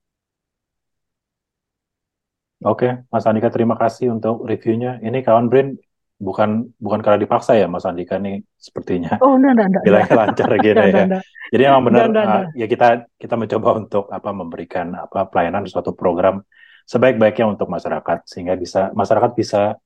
Oke, 2.62 3.02
Mas 3.10 3.26
Andika 3.26 3.50
terima 3.50 3.74
kasih 3.74 4.14
untuk 4.14 4.46
reviewnya. 4.46 5.02
Ini 5.02 5.22
kawan 5.26 5.50
Brain 5.50 5.74
bukan 6.22 6.70
bukan 6.78 7.02
karena 7.02 7.18
dipaksa 7.18 7.58
ya 7.58 7.66
Mas 7.66 7.82
Andika 7.82 8.16
nih 8.22 8.46
sepertinya. 8.54 9.18
Oh, 9.18 9.34
enggak, 9.34 9.58
enggak, 9.58 9.66
enggak. 9.68 9.82
Bilangnya 9.82 10.14
lancar 10.14 10.50
gitu 10.54 10.70
enggak, 10.70 10.74
ya. 10.74 10.86
Enggak, 10.86 11.06
enggak. 11.10 11.22
Jadi 11.52 11.62
emang 11.66 11.82
benar 11.82 12.04
enggak, 12.06 12.24
enggak, 12.24 12.44
uh, 12.46 12.50
ya 12.54 12.66
kita 12.70 12.86
kita 13.18 13.34
mencoba 13.34 13.70
untuk 13.74 14.04
apa 14.08 14.30
memberikan 14.30 14.86
apa 14.94 15.20
pelayanan 15.26 15.66
suatu 15.66 15.90
program 15.92 16.40
sebaik-baiknya 16.86 17.46
untuk 17.50 17.66
masyarakat 17.66 18.18
sehingga 18.26 18.54
bisa 18.54 18.94
masyarakat 18.94 19.30
bisa 19.34 19.76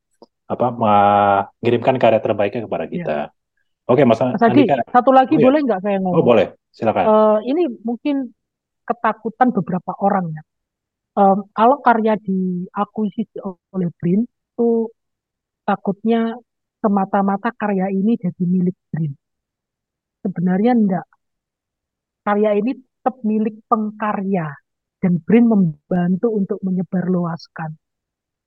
apa 0.47 0.67
mengirimkan 0.71 1.97
karya 1.99 2.21
terbaiknya 2.21 2.69
kepada 2.69 2.85
iya. 2.87 2.93
kita. 2.93 3.15
Ya. 3.17 3.27
Oke, 3.87 4.03
Mas, 4.03 4.19
Mas 4.19 4.43
Andika. 4.43 4.83
satu 4.91 5.11
lagi 5.15 5.39
oh, 5.39 5.43
boleh 5.47 5.59
nggak 5.63 5.81
saya 5.81 5.97
ngomong? 6.03 6.19
Oh, 6.19 6.25
boleh. 6.27 6.47
Silakan. 6.75 7.05
Uh, 7.07 7.39
ini 7.47 7.71
mungkin 7.87 8.35
ketakutan 8.85 9.55
beberapa 9.55 9.95
orang 10.03 10.31
ya. 10.35 10.43
Um, 11.17 11.49
kalau 11.57 11.81
karya 11.81 12.15
diakuisisi 12.21 13.41
oleh 13.73 13.89
BRIN 13.97 14.29
itu 14.29 14.69
takutnya 15.65 16.37
semata-mata 16.85 17.51
karya 17.57 17.89
ini 17.89 18.21
jadi 18.21 18.43
milik 18.45 18.77
BRIN. 18.93 19.13
Sebenarnya 20.21 20.73
enggak. 20.77 21.07
Karya 22.27 22.51
ini 22.61 22.73
tetap 22.77 23.17
milik 23.25 23.57
pengkarya 23.65 24.49
dan 25.01 25.13
BRIN 25.25 25.45
membantu 25.49 26.29
untuk 26.37 26.59
menyebarluaskan 26.61 27.71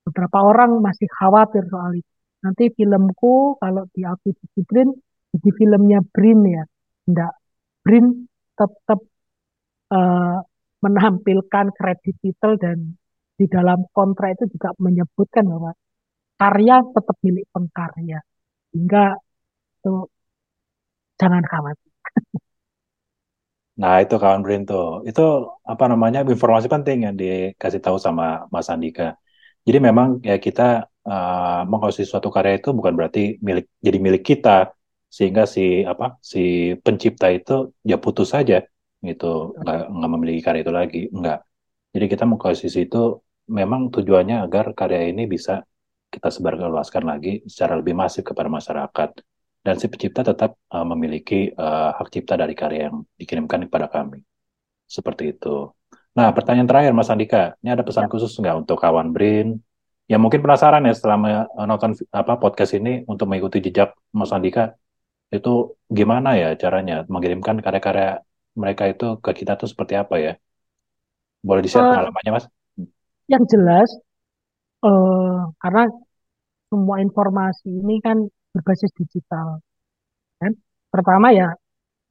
beberapa 0.10 0.42
orang 0.42 0.82
masih 0.82 1.06
khawatir 1.22 1.64
soal 1.70 1.94
itu. 1.94 2.12
Nanti 2.42 2.74
filmku 2.74 3.60
kalau 3.62 3.86
diakui 3.94 4.34
di 4.34 4.62
Brin, 4.66 4.90
jadi 5.36 5.50
filmnya 5.54 6.00
Brin 6.10 6.40
ya. 6.50 6.64
Enggak. 7.06 7.34
Brin 7.86 8.26
tetap 8.58 9.00
uh, 9.94 10.40
menampilkan 10.86 11.66
kredit 11.78 12.16
titel 12.24 12.52
dan 12.64 12.78
di 13.40 13.46
dalam 13.48 13.80
kontrak 13.96 14.36
itu 14.36 14.46
juga 14.54 14.70
menyebutkan 14.86 15.44
bahwa 15.48 15.72
karya 16.40 16.76
tetap 16.96 17.18
milik 17.26 17.46
pengkarya. 17.54 18.20
Hingga 18.76 19.04
itu 19.80 19.94
jangan 21.20 21.44
khawatir. 21.52 21.92
Nah, 23.80 24.04
itu 24.04 24.16
kawan 24.22 24.44
Brin 24.44 24.62
tuh. 24.68 25.08
Itu 25.10 25.22
apa 25.72 25.84
namanya 25.92 26.20
informasi 26.34 26.68
penting 26.74 26.98
yang 27.08 27.16
dikasih 27.22 27.80
tahu 27.86 27.96
sama 27.96 28.24
Mas 28.54 28.68
Andika. 28.74 29.16
Jadi 29.64 29.78
memang 29.88 30.08
ya 30.30 30.36
kita 30.46 30.64
uh, 31.08 31.62
mengkonsumsi 31.70 32.04
suatu 32.12 32.30
karya 32.36 32.54
itu 32.60 32.70
bukan 32.78 32.94
berarti 32.98 33.20
milik 33.48 33.66
jadi 33.86 33.98
milik 34.06 34.24
kita 34.30 34.50
sehingga 35.18 35.44
si 35.54 35.62
apa 35.92 36.06
si 36.32 36.40
pencipta 36.84 37.28
itu 37.38 37.52
ya 37.90 37.98
putus 38.04 38.28
saja 38.36 38.56
gitu 39.00 39.56
nggak 39.60 39.78
nggak 39.96 40.12
memiliki 40.12 40.42
karya 40.44 40.62
itu 40.66 40.74
lagi 40.74 41.02
enggak. 41.16 41.40
Jadi 41.94 42.06
kita 42.12 42.24
mengkonsumsi 42.30 42.80
itu 42.86 42.98
memang 43.50 43.90
tujuannya 43.90 44.46
agar 44.46 44.66
karya 44.78 45.10
ini 45.10 45.26
bisa 45.26 45.66
kita 46.14 46.30
sebarluaskan 46.34 47.04
lagi 47.06 47.42
secara 47.46 47.78
lebih 47.80 47.94
masif 47.98 48.26
kepada 48.26 48.50
masyarakat 48.50 49.10
dan 49.66 49.76
si 49.78 49.86
pencipta 49.92 50.22
tetap 50.26 50.58
uh, 50.74 50.86
memiliki 50.88 51.52
uh, 51.54 51.94
hak 51.98 52.08
cipta 52.14 52.34
dari 52.40 52.54
karya 52.58 52.90
yang 52.90 53.06
dikirimkan 53.20 53.70
kepada 53.70 53.88
kami. 53.92 54.22
Seperti 54.90 55.38
itu. 55.38 55.70
Nah, 56.18 56.34
pertanyaan 56.34 56.66
terakhir 56.66 56.92
Mas 56.98 57.12
Andika, 57.14 57.54
ini 57.62 57.70
ada 57.70 57.86
pesan 57.86 58.08
ya. 58.08 58.10
khusus 58.10 58.34
nggak 58.42 58.66
untuk 58.66 58.78
kawan 58.82 59.14
Brin? 59.14 59.62
Ya 60.10 60.18
mungkin 60.18 60.42
penasaran 60.42 60.82
ya 60.90 60.94
setelah 60.98 61.46
menonton 61.54 61.94
apa 62.10 62.42
podcast 62.42 62.74
ini 62.74 63.06
untuk 63.06 63.30
mengikuti 63.30 63.62
jejak 63.62 63.94
Mas 64.10 64.34
Andika 64.34 64.74
itu 65.30 65.78
gimana 65.86 66.34
ya 66.34 66.58
caranya 66.58 67.06
mengirimkan 67.06 67.62
karya-karya 67.62 68.26
mereka 68.60 68.84
itu 68.92 69.08
ke 69.24 69.32
kita 69.40 69.56
tuh 69.56 69.72
seperti 69.72 69.94
apa 69.96 70.16
ya? 70.20 70.34
Boleh 71.40 71.64
di-share 71.64 71.88
uh, 71.88 71.90
pengalamannya, 71.96 72.32
Mas? 72.36 72.46
Yang 73.32 73.44
jelas, 73.56 73.90
uh, 74.84 75.48
karena 75.64 75.88
semua 76.68 77.00
informasi 77.00 77.72
ini 77.72 78.04
kan 78.04 78.28
berbasis 78.52 78.92
digital, 79.00 79.64
kan? 80.44 80.52
Pertama 80.92 81.32
ya, 81.32 81.56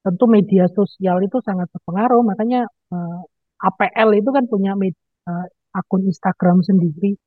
tentu 0.00 0.24
media 0.24 0.64
sosial 0.72 1.20
itu 1.20 1.36
sangat 1.44 1.68
berpengaruh, 1.68 2.24
makanya 2.24 2.64
uh, 2.94 3.20
APL 3.60 4.16
itu 4.16 4.30
kan 4.32 4.48
punya 4.48 4.72
media, 4.72 4.96
uh, 5.28 5.46
akun 5.76 6.08
Instagram 6.08 6.64
sendiri 6.64 7.20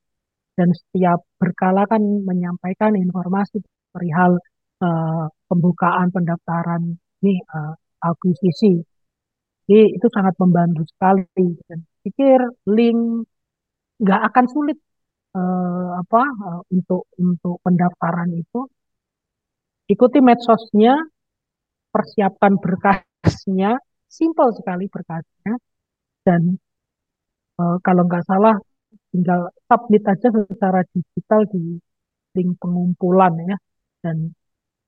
dan 0.57 0.73
setiap 0.73 1.23
berkala 1.39 1.87
kan 1.87 2.01
menyampaikan 2.01 2.97
informasi 2.97 3.63
perihal 3.93 4.39
uh, 4.83 5.25
pembukaan 5.47 6.11
pendaftaran 6.11 6.97
ini 7.23 7.39
uh, 7.53 7.73
akuisisi. 8.01 8.81
Jadi 9.65 9.97
itu 9.97 10.07
sangat 10.11 10.35
membantu 10.41 10.81
sekali. 10.89 11.57
Dan 11.67 11.79
pikir 12.03 12.39
link 12.69 12.99
nggak 14.01 14.21
akan 14.33 14.45
sulit 14.49 14.77
uh, 15.37 15.89
apa 16.01 16.21
uh, 16.25 16.61
untuk 16.73 17.07
untuk 17.21 17.55
pendaftaran 17.65 18.29
itu. 18.35 18.67
Ikuti 19.91 20.19
medsosnya, 20.23 20.95
persiapkan 21.91 22.55
berkasnya, 22.63 23.75
simpel 24.07 24.55
sekali 24.55 24.87
berkasnya. 24.87 25.53
Dan 26.25 26.57
uh, 27.59 27.77
kalau 27.85 28.03
nggak 28.07 28.25
salah 28.25 28.55
tinggal 29.11 29.51
submit 29.67 30.03
aja 30.07 30.27
secara 30.31 30.81
digital 30.95 31.41
di 31.51 31.79
link 32.35 32.51
pengumpulan 32.61 33.33
ya. 33.45 33.57
Dan 34.03 34.31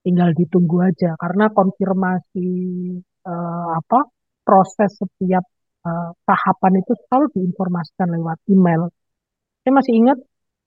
tinggal 0.04 0.32
ditunggu 0.36 0.78
aja. 0.90 1.16
Karena 1.20 1.52
konfirmasi 1.52 2.48
uh, 3.28 3.70
apa 3.80 4.00
proses 4.48 4.92
setiap 5.00 5.44
uh, 5.88 6.12
tahapan 6.28 6.84
itu 6.84 6.94
selalu 7.08 7.26
diinformasikan 7.36 8.08
lewat 8.16 8.38
email. 8.52 8.92
Saya 9.64 9.74
masih 9.80 9.94
ingat 9.96 10.18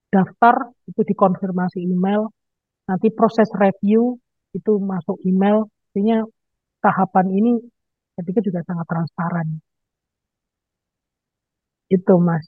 daftar 0.08 0.72
itu 0.88 1.00
dikonfirmasi 1.04 1.84
email, 1.84 2.32
nanti 2.88 3.12
proses 3.12 3.48
review 3.52 4.16
itu 4.56 4.72
masuk 4.80 5.20
email, 5.28 5.68
artinya 5.92 6.24
tahapan 6.80 7.26
ini 7.28 7.52
ketika 8.16 8.40
juga 8.40 8.60
sangat 8.64 8.86
transparan. 8.88 9.60
Itu, 11.92 12.18
Mas. 12.18 12.44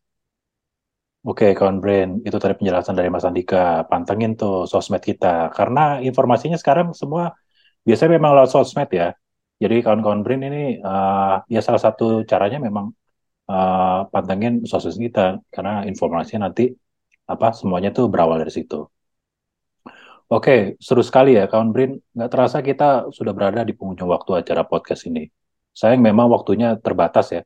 Oke, 1.29 1.53
kawan 1.53 1.83
Brain, 1.83 2.24
itu 2.24 2.37
tadi 2.41 2.55
penjelasan 2.57 2.95
dari 2.97 3.12
Mas 3.12 3.26
Andika. 3.29 3.85
Pantengin 3.91 4.33
tuh 4.41 4.64
sosmed 4.70 5.03
kita, 5.05 5.53
karena 5.53 6.01
informasinya 6.01 6.57
sekarang 6.57 6.97
semua 6.97 7.37
biasanya 7.85 8.16
memang 8.16 8.33
lewat 8.39 8.51
sosmed 8.55 8.89
ya. 8.95 9.12
Jadi 9.59 9.82
kawan-kawan 9.82 10.22
Brain 10.22 10.42
ini 10.46 10.78
uh, 10.78 11.42
ya 11.50 11.59
salah 11.59 11.82
satu 11.82 12.22
caranya 12.22 12.62
memang 12.62 12.94
uh, 13.50 14.06
pantengin 14.12 14.62
sosmed 14.62 15.11
kita, 15.11 15.42
karena 15.50 15.82
informasinya 15.90 16.46
nanti 16.46 16.70
apa 17.26 17.50
semuanya 17.50 17.90
tuh 17.90 18.06
berawal 18.06 18.38
dari 18.38 18.54
situ. 18.54 18.86
Oke, 20.28 20.76
seru 20.78 21.00
sekali 21.00 21.34
ya 21.34 21.50
kawan 21.50 21.72
Brin. 21.72 21.92
Nggak 22.14 22.30
terasa 22.30 22.59
kita 22.61 23.09
sudah 23.16 23.32
berada 23.32 23.64
di 23.64 23.72
penghujung 23.72 24.12
waktu 24.12 24.44
acara 24.44 24.62
podcast 24.62 25.09
ini. 25.09 25.26
Sayang 25.72 26.04
memang 26.04 26.28
waktunya 26.28 26.76
terbatas 26.78 27.32
ya. 27.32 27.42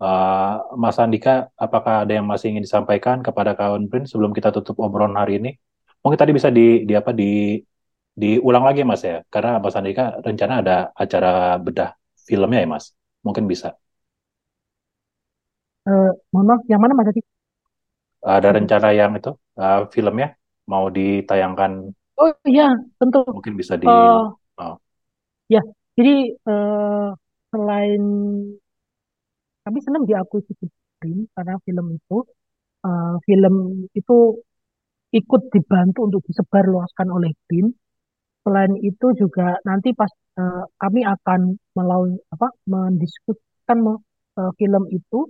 Uh, 0.00 0.64
Mas 0.80 0.96
Andika, 0.96 1.52
apakah 1.60 2.08
ada 2.08 2.16
yang 2.16 2.24
masih 2.24 2.56
ingin 2.56 2.64
disampaikan 2.64 3.20
kepada 3.20 3.52
kawan 3.52 3.84
Brin 3.84 4.08
sebelum 4.08 4.32
kita 4.32 4.48
tutup 4.48 4.80
obrolan 4.80 5.12
hari 5.12 5.36
ini? 5.38 5.50
Mungkin 6.00 6.16
tadi 6.16 6.32
bisa 6.32 6.48
di, 6.48 6.88
di 6.88 6.96
apa 6.96 7.12
di 7.12 7.60
diulang 8.20 8.64
lagi 8.68 8.84
Mas 8.84 9.00
ya, 9.00 9.24
karena 9.32 9.56
Mas 9.62 9.76
Andika 9.78 10.20
rencana 10.20 10.60
ada 10.60 10.76
acara 10.92 11.56
bedah 11.56 11.90
filmnya 12.28 12.60
ya 12.62 12.68
Mas. 12.68 12.92
Mungkin 13.24 13.44
bisa. 13.48 13.76
Uh, 15.88 16.12
mohon 16.28 16.46
maaf, 16.52 16.62
yang 16.68 16.80
mana 16.80 16.92
Mas 16.92 17.08
Adi? 17.08 17.24
Ada 18.20 18.52
rencana 18.52 18.92
yang 18.92 19.16
itu 19.16 19.32
uh, 19.56 19.88
filmnya 19.88 20.36
mau 20.68 20.92
ditayangkan? 20.92 21.88
Oh 22.20 22.28
iya, 22.44 22.68
tentu. 23.00 23.24
Mungkin 23.24 23.56
bisa 23.56 23.80
di. 23.80 23.88
Uh, 23.88 24.28
oh. 24.60 24.76
Ya, 25.48 25.64
jadi 25.96 26.36
uh, 26.44 27.16
selain 27.48 28.02
kami 29.64 29.78
senang 29.80 30.04
diakuisisi 30.04 30.68
BRIN 31.00 31.26
karena 31.32 31.56
film 31.64 31.86
itu 31.96 32.16
uh, 32.84 33.16
film 33.24 33.88
itu 33.96 34.16
ikut 35.10 35.42
dibantu 35.50 36.06
untuk 36.06 36.22
disebarluaskan 36.28 37.08
oleh 37.08 37.32
BRIN. 37.48 37.72
Selain 38.40 38.72
itu 38.80 39.06
juga 39.20 39.60
nanti 39.68 39.92
pas 39.92 40.08
uh, 40.40 40.64
kami 40.80 41.04
akan 41.04 41.40
melalui 41.76 42.16
apa 42.32 42.48
mendiskusikan 42.64 43.78
uh, 44.40 44.50
film 44.56 44.84
itu 44.88 45.28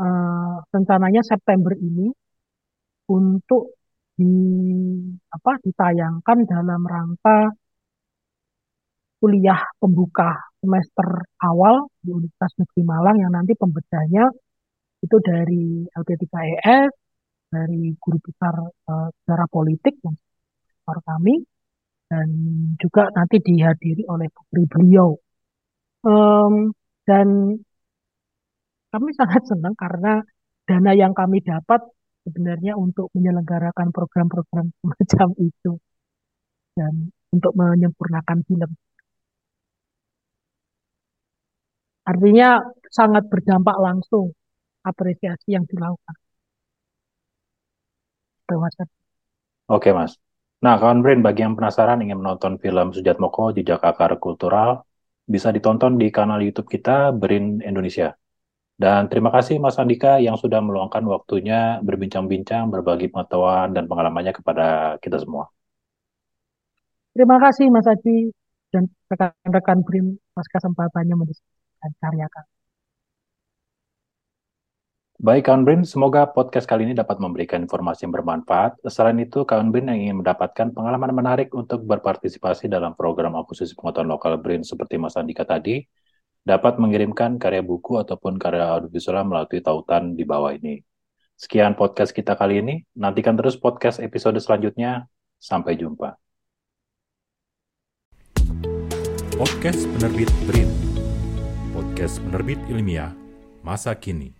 uh, 0.00 0.56
rencananya 0.68 1.22
September 1.24 1.72
ini 1.76 2.12
untuk 3.08 3.76
di 4.16 4.32
apa 5.28 5.52
ditayangkan 5.64 6.38
dalam 6.48 6.82
rangka 6.84 7.52
kuliah 9.20 9.60
pembuka 9.80 10.36
semester 10.60 11.08
awal 11.40 11.88
di 12.04 12.12
Universitas 12.12 12.52
Negeri 12.60 12.82
Malang 12.84 13.16
yang 13.20 13.32
nanti 13.32 13.52
pembedahnya 13.56 14.24
itu 15.04 15.16
dari 15.20 15.84
LP3ES, 15.92 16.90
dari 17.52 17.92
guru 18.00 18.18
besar 18.20 18.54
uh, 18.64 19.08
sejarah 19.22 19.48
politik 19.52 19.94
yang 20.04 20.16
kami, 20.86 21.42
dan 22.10 22.28
juga 22.82 23.10
nanti 23.16 23.36
dihadiri 23.42 24.02
oleh 24.06 24.28
putri 24.34 24.62
beliau. 24.72 25.08
Um, 26.06 26.70
dan 27.08 27.58
kami 28.92 29.10
sangat 29.18 29.42
senang 29.50 29.74
karena 29.74 30.22
dana 30.66 30.92
yang 30.94 31.12
kami 31.14 31.38
dapat 31.42 31.80
sebenarnya 32.26 32.72
untuk 32.78 33.10
menyelenggarakan 33.14 33.88
program-program 33.94 34.66
semacam 34.82 35.28
itu 35.42 35.72
dan 36.76 36.94
untuk 37.34 37.52
menyempurnakan 37.58 38.38
film 38.46 38.70
Artinya 42.06 42.62
sangat 42.86 43.26
berdampak 43.26 43.76
langsung 43.82 44.30
apresiasi 44.86 45.48
yang 45.58 45.66
dilakukan. 45.66 46.16
Oke 49.66 49.90
mas. 49.98 50.25
Nah 50.64 50.74
kawan 50.80 51.04
Brain 51.04 51.20
bagi 51.20 51.44
yang 51.44 51.52
penasaran 51.52 52.00
ingin 52.00 52.16
menonton 52.16 52.56
film 52.56 52.92
Sujat 52.96 53.20
Moko 53.20 53.52
Jejak 53.52 53.84
Akar 53.84 54.16
Kultural 54.16 54.80
bisa 55.28 55.52
ditonton 55.52 56.00
di 56.00 56.08
kanal 56.08 56.40
YouTube 56.40 56.70
kita 56.70 57.12
Brin 57.12 57.60
Indonesia. 57.60 58.16
Dan 58.76 59.08
terima 59.08 59.32
kasih 59.32 59.56
Mas 59.56 59.80
Andika 59.80 60.20
yang 60.20 60.36
sudah 60.36 60.60
meluangkan 60.60 61.00
waktunya 61.08 61.80
berbincang-bincang, 61.80 62.68
berbagi 62.68 63.08
pengetahuan 63.08 63.72
dan 63.72 63.88
pengalamannya 63.88 64.32
kepada 64.36 64.96
kita 65.00 65.16
semua. 65.20 65.48
Terima 67.16 67.40
kasih 67.40 67.72
Mas 67.72 67.88
Adi 67.88 68.28
dan 68.72 68.88
rekan-rekan 69.08 69.80
Brin 69.80 70.20
atas 70.36 70.48
kesempatannya 70.52 71.16
mendiskusi 71.16 71.56
karya 72.00 72.28
kami. 72.28 72.55
Baik, 75.16 75.48
kawan 75.48 75.64
Brin, 75.64 75.80
semoga 75.88 76.28
podcast 76.28 76.68
kali 76.68 76.84
ini 76.84 76.92
dapat 76.92 77.16
memberikan 77.16 77.64
informasi 77.64 78.04
yang 78.04 78.12
bermanfaat. 78.12 78.76
Selain 78.92 79.16
itu, 79.16 79.48
kawan 79.48 79.72
Brin 79.72 79.88
yang 79.88 79.96
ingin 79.96 80.16
mendapatkan 80.20 80.76
pengalaman 80.76 81.08
menarik 81.16 81.56
untuk 81.56 81.88
berpartisipasi 81.88 82.68
dalam 82.68 82.92
program 82.92 83.32
akuisisi 83.32 83.72
pengetahuan 83.72 84.12
lokal 84.12 84.36
Brin 84.36 84.60
seperti 84.60 85.00
Mas 85.00 85.16
Andika 85.16 85.48
tadi, 85.48 85.80
dapat 86.44 86.76
mengirimkan 86.76 87.40
karya 87.40 87.64
buku 87.64 87.96
ataupun 87.96 88.36
karya 88.36 88.68
audiovisual 88.68 89.24
melalui 89.24 89.64
tautan 89.64 90.12
di 90.12 90.28
bawah 90.28 90.52
ini. 90.52 90.84
Sekian 91.32 91.72
podcast 91.80 92.12
kita 92.12 92.36
kali 92.36 92.60
ini. 92.60 92.84
Nantikan 92.92 93.40
terus 93.40 93.56
podcast 93.56 94.04
episode 94.04 94.36
selanjutnya. 94.36 95.08
Sampai 95.40 95.80
jumpa. 95.80 96.20
Podcast 99.36 99.88
penerbit 99.96 100.28
Brin 100.44 100.96
podcast 101.72 102.20
penerbit 102.20 102.60
ilmiah 102.68 103.16
masa 103.64 103.96
kini. 103.96 104.35